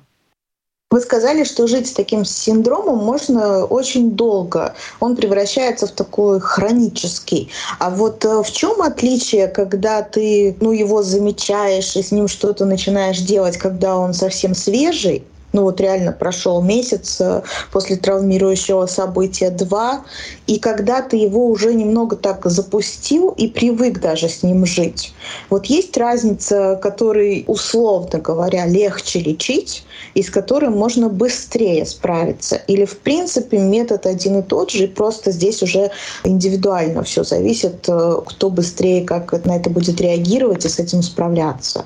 Вы 0.89 0.99
сказали, 0.99 1.45
что 1.45 1.67
жить 1.67 1.87
с 1.87 1.93
таким 1.93 2.25
синдромом 2.25 2.97
можно 2.97 3.63
очень 3.63 4.11
долго. 4.11 4.73
Он 4.99 5.15
превращается 5.15 5.87
в 5.87 5.91
такой 5.91 6.41
хронический. 6.41 7.49
А 7.79 7.89
вот 7.89 8.25
э, 8.25 8.41
в 8.43 8.51
чем 8.51 8.81
отличие, 8.81 9.47
когда 9.47 10.01
ты 10.01 10.57
ну, 10.59 10.73
его 10.73 11.01
замечаешь 11.01 11.95
и 11.95 12.01
с 12.01 12.11
ним 12.11 12.27
что-то 12.27 12.65
начинаешь 12.65 13.19
делать, 13.19 13.57
когда 13.57 13.97
он 13.97 14.13
совсем 14.13 14.53
свежий, 14.53 15.23
ну 15.53 15.63
вот 15.63 15.81
реально 15.81 16.11
прошел 16.11 16.61
месяц 16.61 17.17
э, 17.19 17.41
после 17.71 17.95
травмирующего 17.97 18.85
события 18.85 19.49
два, 19.49 20.03
и 20.47 20.59
когда 20.59 21.01
ты 21.01 21.17
его 21.17 21.47
уже 21.47 21.73
немного 21.73 22.15
так 22.15 22.45
запустил 22.45 23.29
и 23.29 23.47
привык 23.47 23.99
даже 23.99 24.29
с 24.29 24.43
ним 24.43 24.65
жить. 24.65 25.13
Вот 25.49 25.65
есть 25.65 25.97
разница, 25.97 26.79
которой, 26.81 27.43
условно 27.47 28.19
говоря, 28.19 28.65
легче 28.65 29.19
лечить, 29.19 29.83
и 30.13 30.23
с 30.23 30.29
которой 30.29 30.69
можно 30.69 31.09
быстрее 31.09 31.85
справиться. 31.85 32.61
Или, 32.67 32.85
в 32.85 32.97
принципе, 32.99 33.57
метод 33.57 34.05
один 34.05 34.39
и 34.39 34.41
тот 34.41 34.71
же, 34.71 34.85
и 34.85 34.87
просто 34.87 35.31
здесь 35.31 35.61
уже 35.61 35.91
индивидуально 36.23 37.03
все 37.03 37.23
зависит, 37.23 37.87
э, 37.87 38.21
кто 38.25 38.49
быстрее 38.49 39.05
как 39.05 39.45
на 39.45 39.57
это 39.57 39.69
будет 39.69 39.99
реагировать 40.01 40.65
и 40.65 40.69
с 40.69 40.79
этим 40.79 41.01
справляться. 41.03 41.85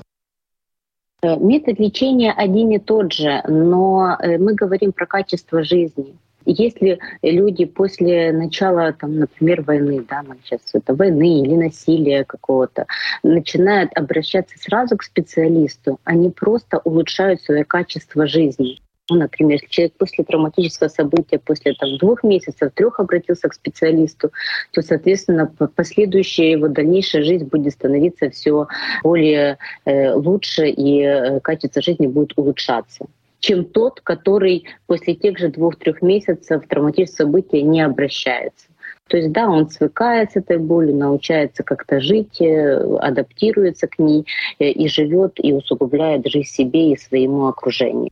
Э, 1.22 1.36
метод 1.36 1.78
лечения 1.78 2.32
один 2.32 2.70
и 2.72 2.78
тот 2.78 3.12
же, 3.12 3.42
но 3.48 4.16
э, 4.20 4.36
мы 4.38 4.54
говорим 4.54 4.92
про 4.92 5.06
качество 5.06 5.62
жизни. 5.62 6.16
Если 6.44 7.00
люди 7.22 7.64
после 7.64 8.32
начала, 8.32 8.92
там, 8.92 9.18
например, 9.18 9.62
войны, 9.62 10.04
да, 10.08 10.22
мы 10.22 10.36
сейчас 10.44 10.60
это 10.74 10.94
войны 10.94 11.40
или 11.40 11.56
насилия 11.56 12.24
какого-то, 12.24 12.86
начинают 13.24 13.90
обращаться 13.96 14.56
сразу 14.58 14.96
к 14.96 15.02
специалисту, 15.02 15.98
они 16.04 16.30
просто 16.30 16.78
улучшают 16.84 17.42
свое 17.42 17.64
качество 17.64 18.28
жизни. 18.28 18.78
Например, 19.08 19.58
если 19.60 19.68
человек 19.68 19.92
после 19.98 20.24
травматического 20.24 20.88
события, 20.88 21.38
после 21.38 21.74
там, 21.74 21.96
двух 21.98 22.24
месяцев, 22.24 22.72
трех 22.74 22.98
обратился 22.98 23.48
к 23.48 23.54
специалисту, 23.54 24.32
то, 24.72 24.82
соответственно, 24.82 25.46
последующая 25.74 26.52
его 26.52 26.68
дальнейшая 26.68 27.22
жизнь 27.22 27.44
будет 27.44 27.72
становиться 27.72 28.30
все 28.30 28.66
более 29.04 29.58
э, 29.84 30.12
лучше, 30.12 30.68
и 30.68 31.02
э, 31.02 31.40
качество 31.40 31.80
жизни 31.82 32.06
будет 32.06 32.32
улучшаться 32.36 33.06
чем 33.38 33.64
тот, 33.64 34.00
который 34.00 34.64
после 34.86 35.14
тех 35.14 35.38
же 35.38 35.48
двух-трех 35.48 36.02
месяцев 36.02 36.66
травматического 36.66 37.28
события 37.28 37.62
не 37.62 37.80
обращается. 37.80 38.66
То 39.08 39.18
есть, 39.18 39.30
да, 39.30 39.48
он 39.48 39.70
свыкается 39.70 40.40
с 40.40 40.42
этой 40.42 40.58
болью, 40.58 40.96
научается 40.96 41.62
как-то 41.62 42.00
жить, 42.00 42.40
э, 42.40 42.96
адаптируется 42.98 43.86
к 43.86 44.00
ней 44.00 44.26
э, 44.58 44.70
и 44.70 44.88
живет 44.88 45.34
и 45.36 45.52
усугубляет 45.52 46.26
жизнь 46.26 46.48
себе 46.48 46.92
и 46.92 46.96
своему 46.96 47.46
окружению. 47.46 48.10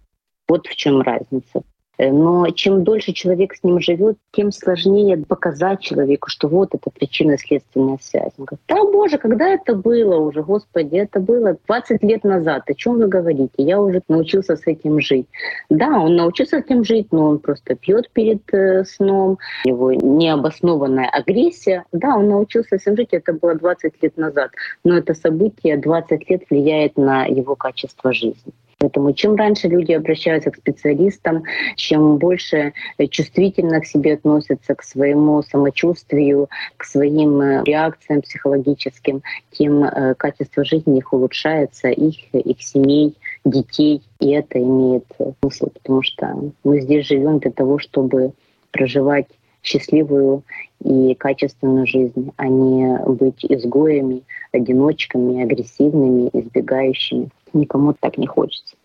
Вот 0.48 0.66
в 0.66 0.76
чем 0.76 1.00
разница. 1.00 1.62
Э, 1.98 2.10
но 2.10 2.48
чем 2.50 2.84
дольше 2.84 3.12
человек 3.12 3.54
с 3.54 3.62
ним 3.62 3.80
живет, 3.80 4.16
тем 4.32 4.52
сложнее 4.52 5.16
показать 5.16 5.80
человеку, 5.80 6.28
что 6.28 6.48
вот 6.48 6.74
это 6.74 6.90
причинно-следственная 6.90 7.98
связь. 8.00 8.32
Он 8.38 8.44
говорит, 8.46 8.64
да 8.68 8.84
боже, 8.84 9.18
когда 9.18 9.48
это 9.48 9.74
было 9.74 10.16
уже, 10.16 10.42
господи, 10.42 10.96
это 10.96 11.20
было 11.20 11.56
20 11.66 12.02
лет 12.02 12.24
назад, 12.24 12.62
о 12.66 12.74
чем 12.74 12.98
вы 12.98 13.06
говорите? 13.06 13.52
Я 13.58 13.80
уже 13.80 14.02
научился 14.08 14.56
с 14.56 14.66
этим 14.66 15.00
жить. 15.00 15.26
Да, 15.70 16.00
он 16.00 16.16
научился 16.16 16.58
с 16.58 16.64
этим 16.64 16.84
жить, 16.84 17.08
но 17.12 17.28
он 17.28 17.38
просто 17.38 17.74
пьет 17.76 18.10
перед 18.10 18.42
э, 18.52 18.84
сном, 18.84 19.38
у 19.64 19.68
него 19.68 19.92
необоснованная 19.92 21.08
агрессия. 21.08 21.84
Да, 21.92 22.16
он 22.16 22.28
научился 22.28 22.78
с 22.78 22.82
этим 22.82 22.96
жить, 22.96 23.08
это 23.12 23.32
было 23.32 23.54
20 23.54 24.02
лет 24.02 24.16
назад, 24.16 24.50
но 24.82 24.98
это 24.98 25.14
событие 25.14 25.76
20 25.76 26.30
лет 26.30 26.42
влияет 26.50 26.96
на 26.96 27.26
его 27.26 27.54
качество 27.54 28.12
жизни. 28.12 28.52
Поэтому 28.84 29.14
чем 29.14 29.34
раньше 29.34 29.66
люди 29.68 29.92
обращаются 29.92 30.50
к 30.50 30.56
специалистам, 30.56 31.44
чем 31.74 32.18
больше 32.18 32.74
чувствительно 33.08 33.80
к 33.80 33.86
себе 33.86 34.12
относятся, 34.12 34.74
к 34.74 34.82
своему 34.82 35.42
самочувствию, 35.42 36.50
к 36.76 36.84
своим 36.84 37.40
э, 37.40 37.62
реакциям 37.64 38.20
психологическим, 38.20 39.22
тем 39.52 39.84
э, 39.84 40.14
качество 40.16 40.66
жизни 40.66 40.98
их 40.98 41.14
улучшается, 41.14 41.88
их, 41.88 42.16
их 42.34 42.60
семей, 42.60 43.16
детей. 43.46 44.02
И 44.20 44.32
это 44.32 44.58
имеет 44.58 45.06
смысл, 45.40 45.70
потому 45.70 46.02
что 46.02 46.52
мы 46.62 46.82
здесь 46.82 47.06
живем 47.06 47.38
для 47.38 47.52
того, 47.52 47.78
чтобы 47.78 48.34
проживать 48.70 49.28
счастливую 49.64 50.44
и 50.84 51.14
качественную 51.14 51.86
жизнь, 51.86 52.30
а 52.36 52.46
не 52.46 52.98
быть 53.06 53.44
изгоями, 53.44 54.22
одиночками, 54.52 55.42
агрессивными, 55.42 56.30
избегающими 56.32 57.30
никому 57.54 57.94
так 57.94 58.18
не 58.18 58.26
хочется. 58.26 58.76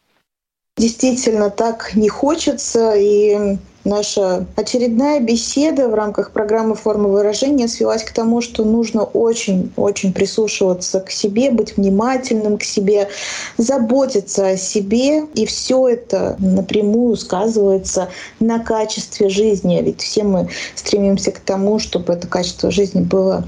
Действительно, 0.77 1.49
так 1.49 1.95
не 1.95 2.07
хочется. 2.07 2.93
И 2.95 3.57
наша 3.89 4.45
очередная 4.55 5.19
беседа 5.19 5.89
в 5.89 5.93
рамках 5.93 6.31
программы 6.31 6.75
«Форма 6.75 7.09
выражения» 7.09 7.67
свелась 7.67 8.03
к 8.03 8.13
тому, 8.13 8.41
что 8.41 8.63
нужно 8.63 9.03
очень-очень 9.03 10.13
прислушиваться 10.13 10.99
к 11.01 11.11
себе, 11.11 11.51
быть 11.51 11.75
внимательным 11.75 12.57
к 12.57 12.63
себе, 12.63 13.09
заботиться 13.57 14.49
о 14.49 14.57
себе. 14.57 15.25
И 15.33 15.45
все 15.45 15.87
это 15.89 16.35
напрямую 16.39 17.17
сказывается 17.17 18.09
на 18.39 18.59
качестве 18.59 19.29
жизни. 19.29 19.81
Ведь 19.83 20.01
все 20.01 20.23
мы 20.23 20.49
стремимся 20.75 21.31
к 21.31 21.39
тому, 21.39 21.79
чтобы 21.79 22.13
это 22.13 22.27
качество 22.27 22.71
жизни 22.71 23.01
было 23.01 23.43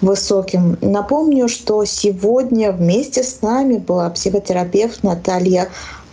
высоким. 0.00 0.78
Напомню, 0.80 1.48
что 1.48 1.84
сегодня 1.84 2.72
вместе 2.72 3.22
с 3.22 3.42
нами 3.42 3.78
была 3.78 4.10
психотерапевт 4.10 5.02
Наталья 5.02 5.68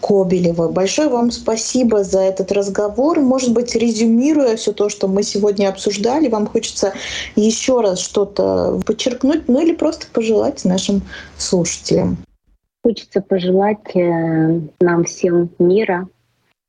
Кобелева. 0.06 0.68
Большое 0.68 1.10
вам 1.10 1.32
спасибо 1.32 2.03
за 2.03 2.20
этот 2.20 2.51
разговор. 2.51 3.20
Может 3.22 3.53
быть, 3.53 3.76
резюмируя 3.76 4.56
все 4.56 4.72
то, 4.72 4.88
что 4.88 5.08
мы 5.08 5.24
сегодня 5.24 5.68
обсуждали, 5.68 6.30
вам 6.30 6.45
хочется 6.45 6.93
еще 7.36 7.82
раз 7.82 8.01
что-то 8.01 8.80
подчеркнуть, 8.86 9.47
ну 9.47 9.60
или 9.60 9.74
просто 9.74 10.06
пожелать 10.14 10.64
нашим 10.64 11.01
слушателям. 11.39 12.18
Хочется 12.84 13.20
пожелать 13.20 13.95
э, 13.95 14.62
нам 14.80 15.06
всем 15.06 15.49
мира, 15.58 16.08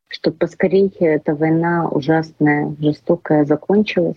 чтобы 0.08 0.38
поскорее 0.38 0.88
эта 1.00 1.34
война 1.34 1.88
ужасная, 1.90 2.74
жестокая 2.80 3.44
закончилась. 3.44 4.16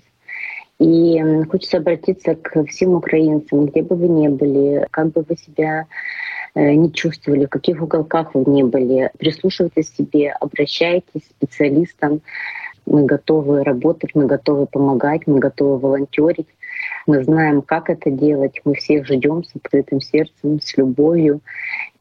И 0.79 1.21
хочется 1.51 1.79
обратиться 1.79 2.35
к 2.35 2.63
всем 2.67 2.93
украинцам, 2.93 3.65
где 3.65 3.81
бы 3.81 3.97
вы 3.97 4.07
ни 4.07 4.29
были, 4.29 4.87
как 4.91 5.11
бы 5.11 5.25
вы 5.27 5.35
себя 5.35 5.87
не 6.55 6.91
чувствовали, 6.91 7.45
в 7.45 7.49
каких 7.49 7.81
уголках 7.81 8.33
вы 8.33 8.49
не 8.51 8.63
были. 8.63 9.11
Прислушивайтесь 9.17 9.89
к 9.89 9.95
себе, 9.95 10.31
обращайтесь 10.31 11.21
к 11.21 11.45
специалистам. 11.45 12.21
Мы 12.85 13.05
готовы 13.05 13.63
работать, 13.63 14.15
мы 14.15 14.25
готовы 14.25 14.65
помогать, 14.65 15.27
мы 15.27 15.39
готовы 15.39 15.77
волонтерить. 15.77 16.47
Мы 17.05 17.23
знаем, 17.23 17.61
как 17.61 17.89
это 17.89 18.09
делать. 18.09 18.61
Мы 18.65 18.75
всех 18.75 19.05
ждем 19.05 19.43
с 19.43 19.55
открытым 19.55 20.01
сердцем, 20.01 20.59
с 20.61 20.77
любовью 20.77 21.41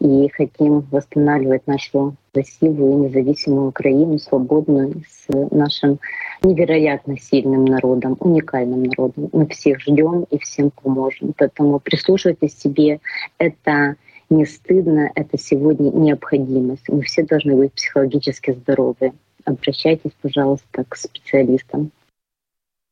и 0.01 0.29
хотим 0.29 0.81
восстанавливать 0.91 1.67
нашу 1.67 2.15
красивую 2.33 2.93
и 2.93 3.09
независимую 3.09 3.69
Украину, 3.69 4.19
свободную, 4.19 5.03
с 5.09 5.27
нашим 5.51 5.99
невероятно 6.43 7.19
сильным 7.19 7.65
народом, 7.65 8.17
уникальным 8.21 8.85
народом. 8.85 9.29
Мы 9.33 9.47
всех 9.49 9.81
ждем 9.81 10.25
и 10.31 10.39
всем 10.39 10.71
поможем. 10.71 11.35
Поэтому 11.37 11.81
прислушивайтесь 11.81 12.55
к 12.55 12.59
себе. 12.59 13.01
Это 13.39 13.97
не 14.31 14.45
стыдно, 14.47 15.11
это 15.15 15.39
сегодня 15.39 15.91
необходимость. 15.91 16.89
Мы 16.89 17.03
все 17.03 17.23
должны 17.25 17.55
быть 17.57 17.73
психологически 17.73 18.53
здоровы. 18.53 19.13
Обращайтесь, 19.45 20.13
пожалуйста, 20.21 20.85
к 20.89 20.97
специалистам. 20.97 21.91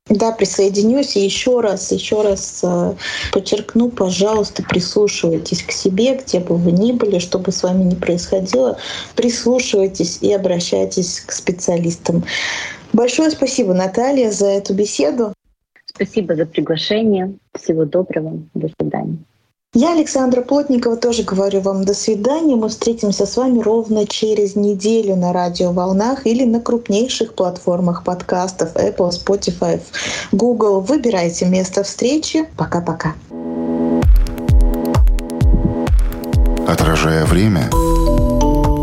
Да, 0.09 0.30
присоединюсь 0.30 1.16
и 1.16 1.24
еще 1.24 1.61
раз, 1.61 1.91
еще 1.91 2.22
раз 2.22 2.61
э, 2.62 2.95
подчеркну, 3.32 3.91
пожалуйста, 3.91 4.62
прислушивайтесь 4.62 5.64
к 5.64 5.72
себе, 5.72 6.16
где 6.16 6.39
бы 6.39 6.57
вы 6.57 6.70
ни 6.70 6.93
были, 6.93 7.18
что 7.18 7.41
бы 7.41 7.51
с 7.51 7.64
вами 7.64 7.82
ни 7.82 7.97
происходило, 7.97 8.78
прислушивайтесь 9.16 10.18
и 10.22 10.32
обращайтесь 10.32 11.20
к 11.22 11.32
специалистам. 11.32 12.22
Большое 12.93 13.30
спасибо, 13.30 13.74
Наталья, 13.74 14.30
за 14.30 14.47
эту 14.47 14.74
беседу. 14.74 15.32
Спасибо 15.87 16.37
за 16.37 16.47
приглашение. 16.47 17.34
Всего 17.55 17.84
доброго. 17.84 18.41
До 18.55 18.68
свидания. 18.78 19.18
Я, 19.79 19.93
Александра 19.93 20.41
Плотникова, 20.41 20.97
тоже 20.97 21.22
говорю 21.22 21.61
вам 21.61 21.85
до 21.85 21.93
свидания. 21.93 22.57
Мы 22.57 22.70
встретимся 22.70 23.27
с 23.27 23.37
вами 23.37 23.61
ровно 23.61 24.07
через 24.07 24.57
неделю 24.57 25.16
на 25.16 25.35
радиоволнах 25.35 26.27
или 26.27 26.45
на 26.45 26.61
крупнейших 26.61 27.35
платформах 27.35 28.03
подкастов 28.03 28.74
Apple, 28.74 29.11
Spotify, 29.11 29.79
Google. 30.33 30.81
Выбирайте 30.81 31.45
место 31.45 31.83
встречи. 31.83 32.49
Пока-пока. 32.57 33.12
Отражая 36.66 37.27
время, 37.27 37.68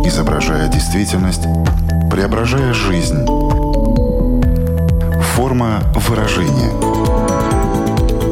изображая 0.05 0.67
действительность, 0.67 1.41
преображая 2.11 2.71
жизнь. 2.75 3.25
Форма 5.35 5.81
выражения– 5.95 6.69